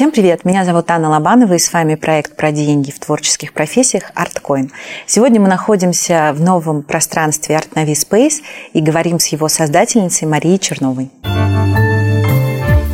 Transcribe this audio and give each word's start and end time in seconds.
Всем 0.00 0.12
привет! 0.12 0.46
Меня 0.46 0.64
зовут 0.64 0.90
Анна 0.90 1.10
Лобанова, 1.10 1.52
и 1.52 1.58
с 1.58 1.74
вами 1.74 1.94
проект 1.94 2.34
про 2.34 2.52
деньги 2.52 2.90
в 2.90 2.98
творческих 2.98 3.52
профессиях 3.52 4.04
ArtCoin. 4.16 4.70
Сегодня 5.04 5.42
мы 5.42 5.48
находимся 5.48 6.32
в 6.34 6.40
новом 6.40 6.82
пространстве 6.82 7.56
ArtNavi 7.56 7.92
Space 7.92 8.40
и 8.72 8.80
говорим 8.80 9.18
с 9.18 9.26
его 9.26 9.48
создательницей 9.48 10.26
Марией 10.26 10.58
Черновой. 10.58 11.10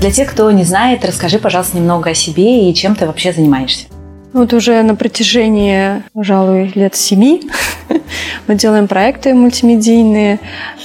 Для 0.00 0.10
тех, 0.10 0.32
кто 0.32 0.50
не 0.50 0.64
знает, 0.64 1.04
расскажи, 1.04 1.38
пожалуйста, 1.38 1.76
немного 1.76 2.10
о 2.10 2.14
себе 2.14 2.68
и 2.68 2.74
чем 2.74 2.96
ты 2.96 3.06
вообще 3.06 3.32
занимаешься. 3.32 3.86
Вот 4.32 4.52
уже 4.52 4.82
на 4.82 4.96
протяжении, 4.96 6.02
пожалуй, 6.12 6.72
лет 6.74 6.96
семи 6.96 7.48
мы 8.48 8.56
делаем 8.56 8.88
проекты 8.88 9.32
мультимедийные, 9.32 10.40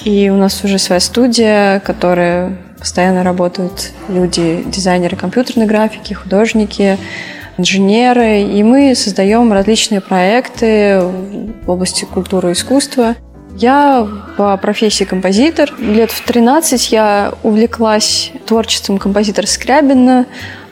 и 0.06 0.30
у 0.30 0.36
нас 0.36 0.64
уже 0.64 0.78
своя 0.78 1.00
студия, 1.00 1.80
которая 1.80 2.60
Постоянно 2.82 3.24
работают 3.24 3.92
люди, 4.10 4.64
дизайнеры 4.66 5.16
компьютерной 5.16 5.68
графики, 5.68 6.16
художники, 6.16 6.98
инженеры, 7.60 8.42
и 8.42 8.64
мы 8.64 8.96
создаем 8.96 9.54
различные 9.54 10.02
проекты 10.02 11.00
в 11.64 11.70
области 11.70 12.06
культуры 12.06 12.50
и 12.50 12.54
искусства. 12.54 13.16
Я 13.56 14.08
по 14.36 14.58
профессии 14.58 15.04
композитор. 15.04 15.72
Лет 15.78 16.10
в 16.10 16.26
13 16.26 16.92
я 16.92 17.34
увлеклась 17.44 18.32
творчеством 18.48 18.98
композитора 18.98 19.46
Скрябина. 19.46 20.26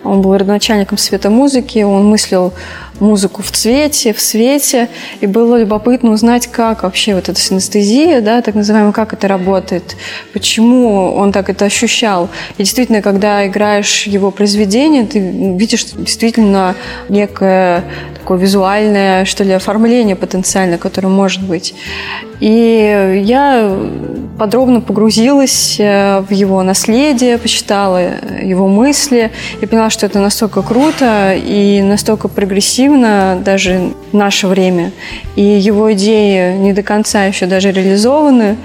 Он 0.04 0.22
был 0.22 0.34
родоначальником 0.38 0.98
света 0.98 1.30
музыки, 1.30 1.80
он 1.80 2.08
мыслил 2.08 2.54
музыку 3.00 3.42
в 3.42 3.52
цвете, 3.52 4.14
в 4.14 4.22
свете, 4.22 4.90
и 5.22 5.28
было 5.28 5.60
любопытно 5.60 6.12
узнать, 6.12 6.48
как 6.48 6.84
вообще 6.84 7.16
вот 7.16 7.30
эта 7.30 7.40
синестезия, 7.40 8.22
да, 8.22 8.42
так 8.42 8.56
называемая, 8.56 8.92
как 8.92 9.14
это 9.14 9.28
работает, 9.28 9.96
почему 10.34 11.14
он 11.14 11.32
так 11.32 11.50
это 11.50 11.66
ощущал. 11.66 12.30
И 12.58 12.64
действительно, 12.64 13.02
когда 13.02 13.46
играешь 13.48 14.08
его 14.08 14.32
произведение, 14.32 15.06
ты 15.06 15.20
видишь 15.20 15.86
действительно 15.86 16.76
некое 17.08 17.84
такое 18.30 18.44
визуальное, 18.44 19.26
что 19.26 19.44
ли, 19.44 19.54
оформление 19.54 20.16
потенциально, 20.16 20.78
которое 20.78 21.08
может 21.08 21.42
быть. 21.42 21.74
И 22.40 23.22
я 23.26 23.76
подробно 24.38 24.80
погрузилась 24.80 25.76
э, 25.80 26.22
в 26.22 26.32
его 26.32 26.64
наследие, 26.64 27.38
почитала 27.38 28.00
его 28.42 28.68
мысли 28.68 29.32
и 29.60 29.66
поняла, 29.66 29.90
что 29.90 30.06
это 30.06 30.20
настолько 30.20 30.62
круто 30.62 31.34
и 31.36 31.82
настолько 31.82 32.30
прогрессивно 32.30 33.42
даже 33.44 33.92
в 34.12 34.16
наше 34.16 34.48
время. 34.48 34.92
И 35.36 35.42
его 35.42 35.92
идеи 35.94 36.56
не 36.56 36.72
до 36.72 36.84
конца 36.84 37.26
еще 37.26 37.46
даже 37.46 37.72
реализованы. 37.72 38.56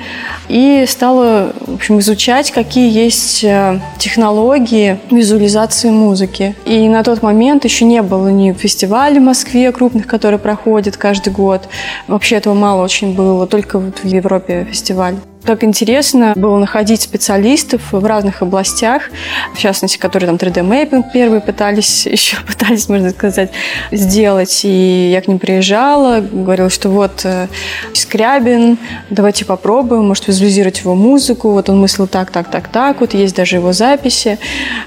И 0.49 0.85
стала, 0.87 1.53
в 1.67 1.75
общем, 1.75 1.99
изучать, 1.99 2.53
какие 2.53 2.93
есть 2.93 3.43
э, 3.43 3.81
технологии 3.99 4.99
визуализации 5.11 5.91
музыки. 5.91 6.55
И 6.65 6.89
на 6.89 7.03
тот 7.03 7.23
момент 7.23 7.65
еще 7.65 7.85
не 7.85 8.03
было 8.03 8.29
ни 8.29 8.53
фестивалей 8.53 9.19
в 9.19 9.23
Москве 9.23 9.54
крупных, 9.73 10.07
которые 10.07 10.39
проходят 10.39 10.97
каждый 10.97 11.33
год. 11.33 11.69
Вообще 12.09 12.37
этого 12.37 12.55
мало 12.55 12.83
очень 12.83 13.15
было, 13.15 13.47
только 13.47 13.79
вот 13.79 13.99
в 13.99 14.07
Европе 14.07 14.67
фестиваль. 14.71 15.17
Так 15.45 15.63
интересно 15.63 16.33
было 16.37 16.57
находить 16.59 17.03
специалистов 17.03 17.93
в 17.93 18.05
разных 18.05 18.41
областях, 18.41 19.11
в 19.55 19.59
частности, 19.59 19.99
которые 19.99 20.27
там 20.29 20.37
3D-мейпинг 20.37 21.13
первые 21.13 21.43
пытались, 21.43 22.07
еще 22.07 22.39
пытались, 22.47 22.89
можно 22.89 23.11
сказать, 23.11 23.51
сделать. 23.93 24.63
И 24.65 25.11
я 25.13 25.21
к 25.21 25.29
ним 25.29 25.39
приезжала, 25.39 26.21
говорила, 26.21 26.71
что 26.71 26.89
вот 26.89 27.21
э, 27.25 27.49
Скрябин, 27.93 28.79
давайте 29.11 29.45
попробуем, 29.45 30.09
может, 30.09 30.29
визуализировать 30.29 30.81
его 30.81 30.95
музыку. 30.95 31.51
Вот 31.51 31.69
он 31.69 31.79
мыслил 31.79 32.07
так, 32.07 32.31
так, 32.31 32.51
так, 32.51 32.69
так, 32.69 33.01
вот 33.01 33.13
есть 33.13 33.37
даже 33.37 33.57
его 33.57 33.75
записи. 33.75 34.39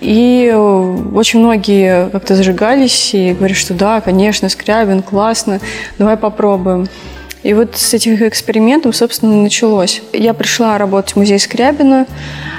И 0.02 0.52
очень 1.14 1.40
многие 1.40 2.10
как-то 2.10 2.36
зажигались 2.36 3.14
и 3.14 3.34
говорят, 3.34 3.58
что 3.58 3.76
да, 3.76 4.02
конечно, 4.02 4.50
Скрябин, 4.50 5.04
классно, 5.04 5.60
давай 6.00 6.18
попробуем. 6.18 6.88
И 7.48 7.54
вот 7.54 7.78
с 7.78 7.94
этих 7.94 8.22
экспериментов, 8.24 8.94
собственно, 8.94 9.42
началось. 9.42 10.02
Я 10.12 10.34
пришла 10.34 10.78
работать 10.78 11.14
в 11.14 11.16
музей 11.16 11.40
Скрябина, 11.40 12.06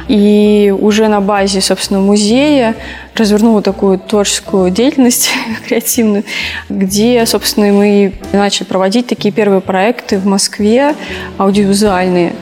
и 0.08 0.74
уже 0.80 1.08
на 1.08 1.20
базе, 1.20 1.60
собственно, 1.60 2.00
музея 2.00 2.74
развернула 3.14 3.60
такую 3.60 3.98
творческую 3.98 4.70
деятельность 4.70 5.28
креативную, 5.68 6.24
где, 6.70 7.26
собственно, 7.26 7.66
мы 7.70 8.14
начали 8.32 8.64
проводить 8.64 9.08
такие 9.08 9.30
первые 9.30 9.60
проекты 9.60 10.18
в 10.18 10.24
Москве, 10.24 10.94
аудиовизуальные. 11.36 12.32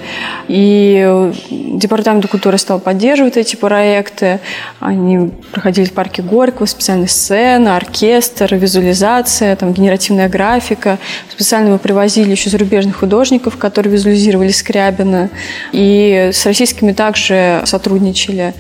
И 0.47 1.33
Департамент 1.51 2.29
культуры 2.29 2.57
стал 2.59 2.79
поддерживать 2.79 3.37
эти 3.37 3.57
проекты. 3.57 4.39
Они 4.79 5.33
проходили 5.51 5.87
в 5.87 5.93
парке 5.93 6.23
Горького, 6.23 6.67
специальная 6.67 7.09
сцена, 7.09 7.77
оркестр, 7.77 8.55
визуализация, 8.55 9.57
там, 9.57 9.73
генеративная 9.73 10.29
графика. 10.29 10.99
Специально 11.29 11.71
мы 11.71 11.79
привозили 11.79 12.36
еще 12.37 12.51
зарубежных 12.51 12.97
художников, 12.97 13.57
которые 13.57 13.93
визуализировали 13.93 14.51
Скрябина. 14.51 15.31
И 15.73 16.31
с 16.33 16.47
российскими 16.47 16.93
также 16.93 17.63
сотрудничали. 17.65 18.55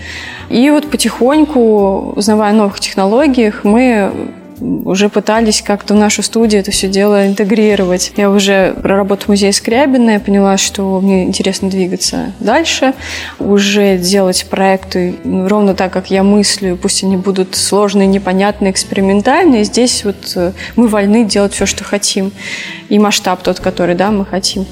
И 0.49 0.71
вот 0.71 0.91
потихоньку, 0.91 2.13
узнавая 2.17 2.51
о 2.51 2.55
новых 2.55 2.81
технологиях, 2.81 3.65
мы 3.65 4.13
уже 4.61 5.09
пытались 5.09 5.63
как-то 5.63 5.95
в 5.95 5.97
нашу 5.97 6.23
студию 6.23 6.61
это 6.61 6.71
все 6.71 6.89
дело 6.89 7.27
интегрировать. 7.27 8.13
Я 8.17 8.31
уже 8.31 8.75
проработала 8.83 9.27
в 9.27 9.29
музее 9.29 9.53
Скрябина, 9.53 10.13
я 10.13 10.21
поняла, 10.21 10.57
что 10.57 11.01
мне 11.01 11.25
интересно 11.25 11.69
двигаться 11.69 12.33
дальше, 12.41 12.95
уже 13.39 13.99
делать 13.99 14.47
проекты 14.49 15.17
ровно 15.25 15.75
так, 15.75 15.93
как 15.93 16.11
я 16.11 16.23
мыслю, 16.23 16.79
пусть 16.81 17.05
они 17.05 17.17
будут 17.17 17.55
сложные, 17.55 18.07
непонятные, 18.07 18.73
экспериментальные. 18.73 19.65
Здесь 19.65 20.05
вот 20.05 20.33
э, 20.37 20.53
мы 20.77 20.89
вольны 20.89 21.25
делать 21.25 21.53
все, 21.53 21.67
что 21.67 21.85
хотим, 21.85 22.33
и 22.89 22.99
масштаб 22.99 23.43
тот, 23.43 23.61
который 23.61 23.95
да, 23.95 24.11
мы 24.11 24.25
хотим. 24.25 24.67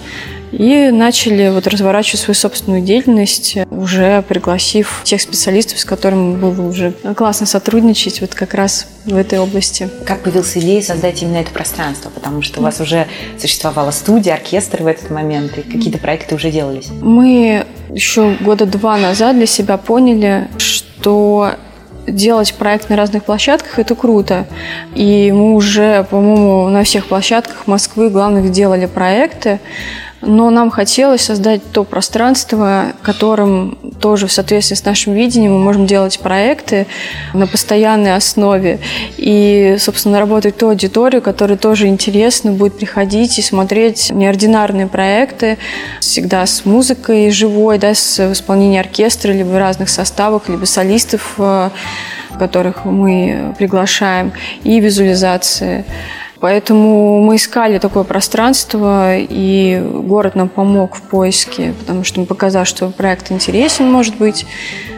И 0.59 0.91
начали 0.91 1.49
вот 1.49 1.67
разворачивать 1.67 2.21
свою 2.21 2.35
собственную 2.35 2.83
деятельность, 2.83 3.57
уже 3.71 4.23
пригласив 4.23 5.01
тех 5.05 5.21
специалистов, 5.21 5.79
с 5.81 5.85
которыми 5.85 6.37
было 6.37 6.69
уже 6.69 6.93
классно 7.17 7.47
сотрудничать 7.47 8.21
вот 8.21 8.35
как 8.35 8.55
раз 8.55 8.87
в 9.05 9.17
этой 9.17 9.39
области. 9.39 9.89
Как 10.07 10.21
появилась 10.21 10.57
идея 10.57 10.81
создать 10.81 11.23
именно 11.23 11.39
это 11.39 11.51
пространство? 11.51 12.11
Потому 12.11 12.43
что 12.43 12.61
у 12.61 12.63
вас 12.63 12.81
уже 12.81 13.07
существовала 13.39 13.91
студия, 13.91 14.35
оркестр 14.35 14.83
в 14.83 14.87
этот 14.87 15.11
момент, 15.11 15.59
и 15.59 15.63
какие-то 15.63 15.99
проекты 15.99 16.35
уже 16.35 16.51
делались. 16.51 16.89
Мы 17.01 17.67
еще 17.91 18.37
года 18.41 18.67
два 18.67 18.97
назад 18.97 19.37
для 19.37 19.47
себя 19.47 19.77
поняли, 19.77 20.49
что 20.59 21.55
делать 22.07 22.55
проект 22.55 22.91
на 22.91 22.97
разных 22.97 23.25
площадках– 23.25 23.79
это 23.81 23.95
круто. 23.95 24.47
И 24.95 25.33
мы 25.33 25.55
уже, 25.55 26.07
по-моему, 26.11 26.69
на 26.69 26.85
всех 26.85 27.07
площадках 27.07 27.67
Москвы 27.67 28.11
главных 28.11 28.51
делали 28.53 28.87
проекты 28.87 29.61
но 30.27 30.51
нам 30.51 30.71
хотелось 30.71 31.23
создать 31.23 31.63
то 31.73 31.85
пространство, 31.85 32.93
которым 33.03 33.79
тоже 34.01 34.27
в 34.27 34.33
соответствии 34.33 34.75
с 34.75 34.85
нашим 34.85 35.15
видением 35.15 35.55
мы 35.55 35.61
можем 35.61 35.87
делать 35.87 36.19
проекты 36.19 36.87
на 37.33 37.47
постоянной 37.47 38.15
основе 38.17 38.81
и, 39.17 39.77
собственно, 39.79 40.21
работать 40.21 40.57
ту 40.57 40.69
аудиторию, 40.69 41.23
которая 41.23 41.57
тоже 41.57 41.87
интересно 41.87 42.53
будет 42.53 42.77
приходить 42.77 43.39
и 43.39 43.43
смотреть 43.43 44.11
неординарные 44.11 44.87
проекты, 44.87 45.59
всегда 46.01 46.47
с 46.47 46.65
музыкой 46.65 47.31
живой, 47.31 47.79
да, 47.79 47.95
с 47.95 48.33
исполнением 48.33 48.81
оркестра, 48.81 49.33
либо 49.33 49.59
разных 49.59 49.89
составах, 49.89 50.49
либо 50.49 50.65
солистов, 50.65 51.35
э, 51.39 51.71
которых 52.39 52.85
мы 52.85 53.55
приглашаем, 53.59 54.33
и 54.65 54.81
визуализации. 54.81 55.85
Поэтому 56.45 57.23
мы 57.23 57.37
искали 57.37 57.79
такое 57.79 58.05
пространство, 58.05 59.17
и 59.17 59.83
город 59.83 60.35
нам 60.35 60.51
помог 60.51 60.95
в 60.95 61.01
поиске, 61.01 61.73
потому 61.79 62.05
что 62.05 62.21
мы 62.21 62.27
показали, 62.27 62.67
что 62.67 62.91
проект 62.91 63.33
интересен, 63.33 63.91
может 63.91 64.17
быть. 64.17 64.45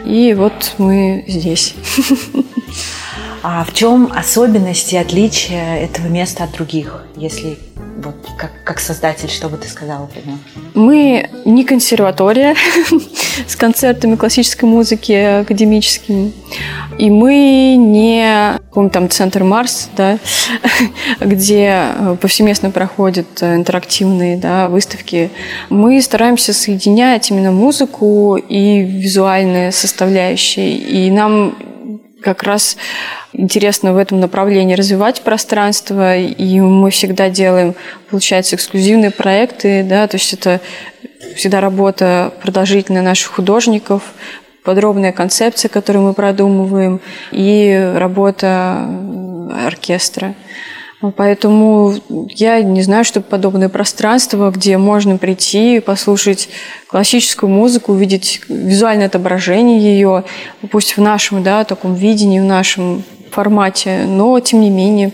И 0.03 0.35
вот 0.37 0.73
мы 0.77 1.23
здесь. 1.25 1.73
А 3.43 3.63
в 3.63 3.73
чем 3.73 4.11
особенности 4.13 4.95
и 4.95 4.97
отличия 4.97 5.77
этого 5.77 6.07
места 6.07 6.43
от 6.43 6.51
других, 6.51 7.03
если 7.15 7.57
вот 7.97 8.15
как, 8.37 8.51
как 8.63 8.79
создатель, 8.79 9.29
что 9.29 9.49
бы 9.49 9.57
ты 9.57 9.67
сказала 9.67 10.05
примерно? 10.05 10.39
Мы 10.73 11.29
не 11.45 11.63
консерватория 11.63 12.55
с 13.47 13.55
концертами 13.55 14.15
классической 14.15 14.65
музыки 14.65 15.11
академическими. 15.41 16.31
И 16.97 17.09
мы 17.09 17.75
не 17.75 18.57
какой 18.77 18.89
там 18.91 19.09
центр 19.09 19.43
Марс, 19.43 19.89
да, 19.95 20.19
где 21.19 21.93
э, 21.97 22.15
повсеместно 22.21 22.69
проходят 22.69 23.27
э, 23.41 23.55
интерактивные 23.55 24.37
да, 24.37 24.67
выставки. 24.67 25.31
Мы 25.69 25.99
стараемся 26.01 26.53
соединять 26.53 27.31
именно 27.31 27.51
музыку 27.51 28.35
и 28.35 28.81
визуальные 28.81 29.71
составляющие. 29.71 30.77
И 30.77 31.09
нам 31.09 31.55
как 32.21 32.43
раз 32.43 32.77
интересно 33.33 33.93
в 33.93 33.97
этом 33.97 34.19
направлении 34.19 34.75
развивать 34.75 35.21
пространство, 35.21 36.17
и 36.17 36.59
мы 36.59 36.89
всегда 36.89 37.29
делаем, 37.29 37.75
получается, 38.09 38.55
эксклюзивные 38.55 39.11
проекты, 39.11 39.83
да, 39.83 40.07
то 40.07 40.17
есть 40.17 40.33
это 40.33 40.61
всегда 41.35 41.61
работа 41.61 42.33
продолжительная 42.41 43.01
наших 43.01 43.31
художников, 43.33 44.03
подробная 44.63 45.11
концепция, 45.11 45.69
которую 45.69 46.05
мы 46.05 46.13
продумываем, 46.13 46.99
и 47.31 47.91
работа 47.95 48.87
оркестра. 49.65 50.35
Поэтому 51.15 51.93
я 52.29 52.61
не 52.63 52.81
знаю, 52.81 53.05
что 53.05 53.21
подобное 53.21 53.69
пространство, 53.69 54.49
где 54.49 54.77
можно 54.77 55.17
прийти, 55.17 55.79
послушать 55.79 56.49
классическую 56.87 57.51
музыку, 57.51 57.91
увидеть 57.91 58.41
визуальное 58.49 59.05
отображение 59.05 59.79
ее, 59.79 60.23
пусть 60.71 60.97
в 60.97 61.01
нашем 61.01 61.43
да, 61.43 61.63
таком 61.65 61.93
видении, 61.93 62.39
в 62.39 62.45
нашем 62.45 63.03
формате, 63.29 64.05
но 64.07 64.39
тем 64.39 64.61
не 64.61 64.71
менее 64.71 65.11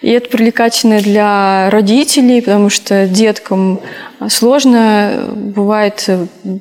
и 0.00 0.10
это 0.10 0.28
привлекательно 0.28 1.00
для 1.00 1.70
родителей, 1.70 2.40
потому 2.40 2.70
что 2.70 3.08
деткам 3.08 3.80
сложно 4.28 5.28
бывает 5.34 6.08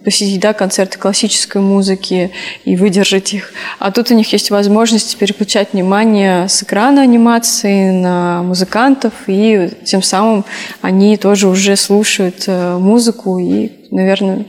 посетить 0.03 0.39
да, 0.39 0.53
концерты 0.53 0.97
классической 0.97 1.61
музыки 1.61 2.31
и 2.65 2.75
выдержать 2.75 3.33
их. 3.33 3.53
А 3.77 3.91
тут 3.91 4.09
у 4.09 4.15
них 4.15 4.31
есть 4.33 4.49
возможность 4.49 5.17
переключать 5.17 5.73
внимание 5.73 6.47
с 6.47 6.63
экрана 6.63 7.01
анимации 7.01 7.91
на 7.91 8.41
музыкантов, 8.41 9.13
и 9.27 9.69
тем 9.83 10.01
самым 10.01 10.43
они 10.81 11.15
тоже 11.17 11.47
уже 11.47 11.75
слушают 11.75 12.45
э, 12.47 12.77
музыку 12.77 13.37
и, 13.37 13.71
наверное, 13.91 14.45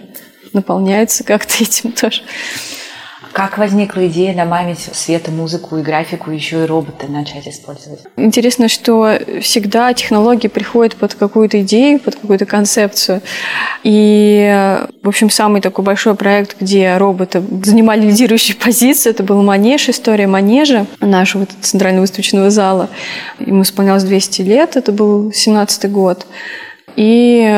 наполняются 0.54 1.24
как-то 1.24 1.54
этим 1.62 1.92
тоже. 1.92 2.22
Как 3.38 3.56
возникла 3.56 4.08
идея 4.08 4.34
добавить 4.34 4.80
света, 4.80 5.30
музыку 5.30 5.76
и 5.78 5.82
графику, 5.82 6.32
еще 6.32 6.64
и 6.64 6.66
роботы 6.66 7.06
начать 7.06 7.46
использовать? 7.46 8.00
Интересно, 8.16 8.66
что 8.66 9.16
всегда 9.40 9.94
технологии 9.94 10.48
приходят 10.48 10.96
под 10.96 11.14
какую-то 11.14 11.60
идею, 11.62 12.00
под 12.00 12.16
какую-то 12.16 12.46
концепцию. 12.46 13.22
И, 13.84 14.76
в 15.04 15.08
общем, 15.08 15.30
самый 15.30 15.60
такой 15.60 15.84
большой 15.84 16.16
проект, 16.16 16.56
где 16.60 16.96
роботы 16.96 17.40
занимали 17.62 18.06
лидирующие 18.06 18.56
позиции, 18.60 19.10
это 19.10 19.22
был 19.22 19.40
Манеж, 19.44 19.88
история 19.88 20.26
Манежа, 20.26 20.86
нашего 20.98 21.46
центрального 21.60 22.00
выставочного 22.00 22.50
зала. 22.50 22.88
Ему 23.38 23.62
исполнялось 23.62 24.02
200 24.02 24.42
лет, 24.42 24.76
это 24.76 24.90
был 24.90 25.32
17 25.32 25.88
год. 25.92 26.26
И 26.96 27.48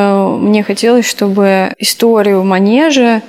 мне 0.41 0.62
хотелось, 0.62 1.09
чтобы 1.09 1.73
историю 1.79 2.44
Манежа 2.44 3.23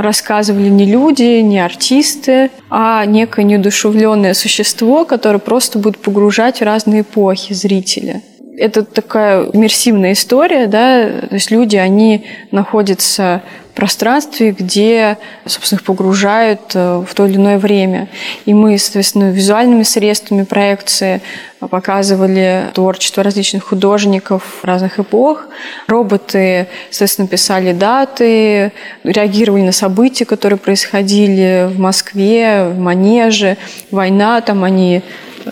рассказывали 0.00 0.68
не 0.68 0.86
люди, 0.86 1.40
не 1.40 1.58
артисты, 1.58 2.50
а 2.70 3.04
некое 3.04 3.44
неудушевленное 3.44 4.34
существо, 4.34 5.04
которое 5.04 5.38
просто 5.38 5.78
будет 5.78 5.98
погружать 5.98 6.60
в 6.60 6.64
разные 6.64 7.00
эпохи 7.00 7.52
зрителя. 7.52 8.22
Это 8.56 8.84
такая 8.84 9.44
иммерсивная 9.52 10.12
история, 10.12 10.66
да, 10.66 11.08
то 11.28 11.34
есть 11.34 11.50
люди, 11.50 11.76
они 11.76 12.26
находятся 12.50 13.42
пространстве, 13.76 14.52
где, 14.58 15.18
собственно, 15.44 15.78
их 15.78 15.84
погружают 15.84 16.72
э, 16.74 17.04
в 17.06 17.14
то 17.14 17.26
или 17.26 17.36
иное 17.36 17.58
время. 17.58 18.08
И 18.46 18.54
мы, 18.54 18.78
соответственно, 18.78 19.30
визуальными 19.30 19.82
средствами 19.82 20.44
проекции 20.44 21.20
показывали 21.60 22.70
творчество 22.72 23.22
различных 23.22 23.64
художников 23.64 24.60
разных 24.62 24.98
эпох. 24.98 25.44
Роботы, 25.88 26.68
соответственно, 26.90 27.28
писали 27.28 27.72
даты, 27.72 28.72
реагировали 29.04 29.62
на 29.62 29.72
события, 29.72 30.24
которые 30.24 30.58
происходили 30.58 31.68
в 31.70 31.78
Москве, 31.78 32.64
в 32.68 32.78
Манеже, 32.78 33.58
война, 33.90 34.40
там 34.40 34.64
они 34.64 35.02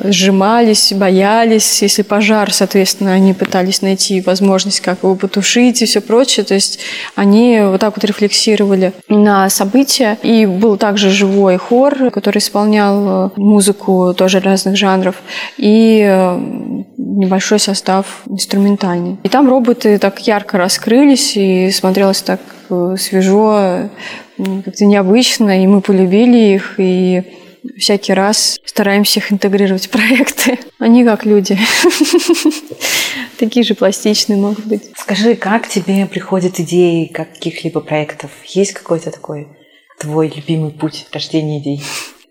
сжимались, 0.01 0.93
боялись. 0.93 1.83
Если 1.83 2.03
пожар, 2.03 2.53
соответственно, 2.53 3.13
они 3.13 3.33
пытались 3.33 3.83
найти 3.83 4.21
возможность, 4.21 4.81
как 4.81 5.03
его 5.03 5.15
потушить 5.15 5.83
и 5.83 5.87
все 5.87 6.01
прочее. 6.01 6.45
То 6.45 6.55
есть 6.55 6.81
они 7.15 7.61
вот 7.63 7.81
так 7.81 7.97
вот 7.97 8.05
рефлексировали 8.05 8.93
на 9.09 9.49
события. 9.51 10.19
И 10.23 10.47
был 10.47 10.77
также 10.77 11.11
живой 11.11 11.57
хор, 11.57 12.11
который 12.11 12.39
исполнял 12.39 13.33
музыку 13.37 14.15
тоже 14.17 14.41
разных 14.41 14.77
жанров. 14.77 15.17
И 15.57 16.05
э, 16.07 16.39
небольшой 16.97 17.59
состав 17.59 18.23
инструментальный. 18.27 19.19
И 19.23 19.29
там 19.29 19.49
роботы 19.49 19.99
так 19.99 20.21
ярко 20.21 20.59
раскрылись 20.59 21.37
и 21.37 21.71
смотрелось 21.71 22.23
так 22.23 22.41
э, 22.71 22.97
свежо, 22.99 23.89
как-то 24.65 24.85
необычно, 24.85 25.63
и 25.63 25.67
мы 25.67 25.81
полюбили 25.81 26.55
их, 26.55 26.75
и 26.79 27.23
всякий 27.79 28.13
раз 28.13 28.59
стараемся 28.65 29.21
их 29.21 29.33
интегрировать 29.33 29.87
в 29.87 29.91
проекты. 29.91 30.59
Они 30.79 31.05
как 31.05 31.25
люди. 31.25 31.59
Такие 33.39 33.65
же 33.65 33.75
пластичные 33.75 34.39
могут 34.39 34.65
быть. 34.67 34.91
Скажи, 34.97 35.35
как 35.35 35.69
тебе 35.69 36.07
приходят 36.07 36.61
идеи 36.61 37.07
каких-либо 37.07 37.81
проектов? 37.81 38.31
Есть 38.47 38.73
какой-то 38.73 39.11
такой 39.11 39.49
твой 39.99 40.29
любимый 40.35 40.71
путь 40.71 41.07
рождения 41.13 41.59
идей? 41.59 41.83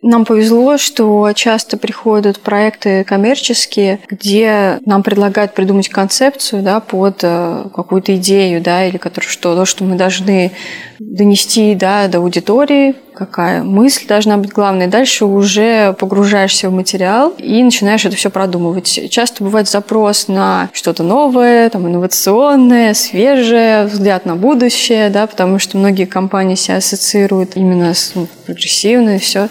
Нам 0.03 0.25
повезло, 0.25 0.77
что 0.77 1.31
часто 1.33 1.77
приходят 1.77 2.37
проекты 2.41 3.05
коммерческие, 3.05 4.01
где 4.09 4.79
нам 4.85 5.01
предлагают 5.01 5.53
придумать 5.53 5.87
концепцию 5.87 6.61
да, 6.61 6.81
под 6.81 7.21
э, 7.23 7.69
какую-то 7.73 8.13
идею, 8.17 8.61
да, 8.61 8.85
или 8.85 8.97
который, 8.97 9.27
что, 9.27 9.55
то, 9.55 9.63
что 9.63 9.85
мы 9.85 9.95
должны 9.95 10.51
донести 10.99 11.73
да, 11.73 12.09
до 12.09 12.17
аудитории, 12.17 12.95
какая 13.13 13.63
мысль 13.63 14.07
должна 14.07 14.37
быть 14.37 14.51
главной. 14.51 14.87
Дальше 14.87 15.25
уже 15.25 15.93
погружаешься 15.93 16.69
в 16.69 16.73
материал 16.73 17.33
и 17.37 17.63
начинаешь 17.63 18.05
это 18.05 18.15
все 18.15 18.29
продумывать. 18.29 19.09
Часто 19.09 19.43
бывает 19.43 19.69
запрос 19.69 20.27
на 20.27 20.69
что-то 20.73 21.03
новое, 21.03 21.69
там, 21.69 21.87
инновационное, 21.87 22.93
свежее, 22.93 23.85
взгляд 23.85 24.25
на 24.25 24.35
будущее, 24.35 25.09
да, 25.09 25.27
потому 25.27 25.59
что 25.59 25.77
многие 25.77 26.05
компании 26.05 26.55
себя 26.55 26.77
ассоциируют 26.77 27.55
именно 27.55 27.93
с 27.93 28.11
ну, 28.15 28.27
прогрессивной, 28.45 29.19
все. 29.19 29.47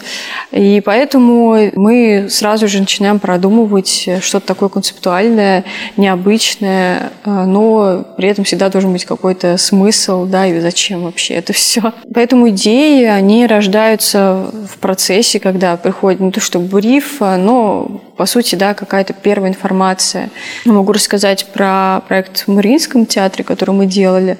И 0.51 0.81
поэтому 0.83 1.71
мы 1.75 2.27
сразу 2.29 2.67
же 2.67 2.79
начинаем 2.79 3.19
продумывать 3.19 4.09
что-то 4.21 4.45
такое 4.45 4.69
концептуальное, 4.69 5.63
необычное, 5.97 7.11
но 7.25 8.05
при 8.17 8.29
этом 8.29 8.43
всегда 8.43 8.69
должен 8.69 8.91
быть 8.91 9.05
какой-то 9.05 9.57
смысл, 9.57 10.25
да, 10.25 10.47
и 10.47 10.59
зачем 10.59 11.03
вообще 11.03 11.35
это 11.35 11.53
все. 11.53 11.93
Поэтому 12.13 12.49
идеи, 12.49 13.05
они 13.05 13.47
рождаются 13.55 14.51
в 14.69 14.77
процессе, 14.79 15.39
когда 15.39 15.77
приходит 15.77 16.19
не 16.19 16.31
то 16.31 16.39
что 16.39 16.59
бриф, 16.59 17.19
но, 17.19 18.01
по 18.17 18.25
сути, 18.25 18.55
да, 18.55 18.73
какая-то 18.73 19.13
первая 19.13 19.49
информация. 19.49 20.29
Я 20.65 20.73
могу 20.73 20.91
рассказать 20.91 21.47
про 21.53 22.01
проект 22.07 22.47
в 22.47 22.47
Мариинском 22.49 23.05
театре, 23.05 23.43
который 23.43 23.71
мы 23.71 23.85
делали. 23.85 24.37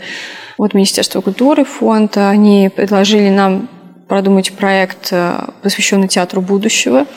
Вот 0.58 0.74
Министерство 0.74 1.22
культуры, 1.22 1.66
фонд, 1.66 2.18
они 2.18 2.70
предложили 2.76 3.30
нам 3.30 3.70
продумать 4.08 4.54
проект, 4.54 5.10
э, 5.12 5.48
посвященный 5.62 6.08
театру 6.08 6.42
будущего. 6.42 7.08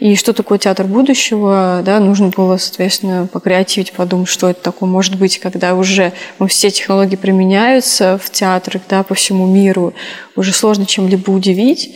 И 0.00 0.16
что 0.16 0.32
такое 0.32 0.58
театр 0.58 0.86
будущего, 0.86 1.82
да, 1.84 2.00
нужно 2.00 2.28
было, 2.28 2.56
соответственно, 2.56 3.28
покреативить, 3.30 3.92
подумать, 3.92 4.28
что 4.28 4.48
это 4.48 4.62
такое 4.62 4.88
может 4.88 5.16
быть, 5.16 5.38
когда 5.38 5.74
уже 5.74 6.14
ну, 6.38 6.46
все 6.46 6.70
технологии 6.70 7.16
применяются 7.16 8.18
в 8.20 8.30
театрах, 8.30 8.82
да, 8.88 9.02
по 9.02 9.14
всему 9.14 9.46
миру, 9.46 9.92
уже 10.36 10.52
сложно 10.52 10.86
чем-либо 10.86 11.30
удивить. 11.30 11.94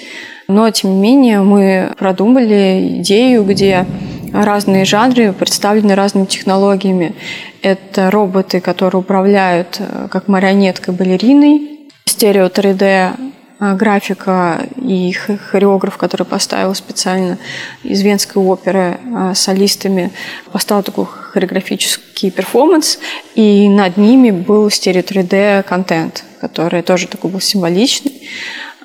Но, 0.48 0.68
тем 0.70 0.90
не 0.90 1.00
менее, 1.00 1.40
мы 1.40 1.94
продумали 1.98 2.98
идею, 3.00 3.42
где 3.44 3.86
разные 4.34 4.84
жанры 4.84 5.32
представлены 5.32 5.94
разными 5.94 6.26
технологиями. 6.26 7.14
Это 7.62 8.10
роботы, 8.10 8.60
которые 8.60 9.00
управляют 9.00 9.76
э, 9.78 10.08
как 10.10 10.28
марионеткой 10.28 10.92
балериной, 10.92 11.88
стерео 12.04 12.48
3D 12.48 12.82
а, 12.82 13.16
графика 13.60 14.66
и 14.76 15.12
хореограф, 15.12 15.96
который 15.96 16.26
поставил 16.26 16.74
специально 16.74 17.38
из 17.82 18.02
Венской 18.02 18.42
оперы 18.42 18.98
а, 19.14 19.34
солистами, 19.34 20.10
поставил 20.52 20.82
такой 20.82 21.06
хореографический 21.06 22.30
перформанс, 22.30 22.98
и 23.34 23.68
над 23.68 23.96
ними 23.96 24.30
был 24.30 24.70
стерео 24.70 25.02
3D 25.02 25.62
контент, 25.62 26.24
который 26.40 26.82
тоже 26.82 27.06
такой 27.06 27.30
был 27.30 27.40
символичный. 27.40 28.28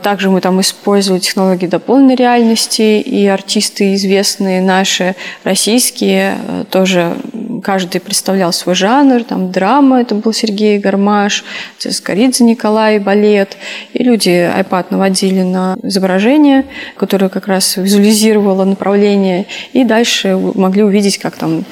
Также 0.02 0.30
мы 0.30 0.40
там 0.40 0.62
использовали 0.62 1.20
технологии 1.20 1.68
дополненной 1.68 2.16
реальности, 2.16 3.02
и 3.02 3.28
артисты 3.28 3.96
известные 3.96 4.62
наши, 4.62 5.16
российские, 5.44 6.38
э, 6.48 6.64
тоже 6.70 7.18
каждый 7.62 8.00
представлял 8.00 8.54
свой 8.54 8.76
жанр. 8.76 9.24
Там 9.26 9.52
драма, 9.52 10.02
это 10.02 10.16
был 10.16 10.32
Сергей 10.32 10.80
Гармаш, 10.80 11.44
Цискоридзе 11.78 12.46
Николай, 12.46 13.00
балет. 13.00 13.58
И 13.94 14.04
люди 14.04 14.30
iPad 14.30 14.88
наводили 14.92 15.42
на 15.42 15.76
изображение, 15.84 16.66
которое 16.96 17.28
как 17.28 17.48
раз 17.48 17.76
визуализировало 17.76 18.64
направление. 18.64 19.48
И 19.74 19.84
дальше 19.84 20.38
могли 20.56 20.84
увидеть, 20.84 21.18
как 21.18 21.36
там 21.36 21.66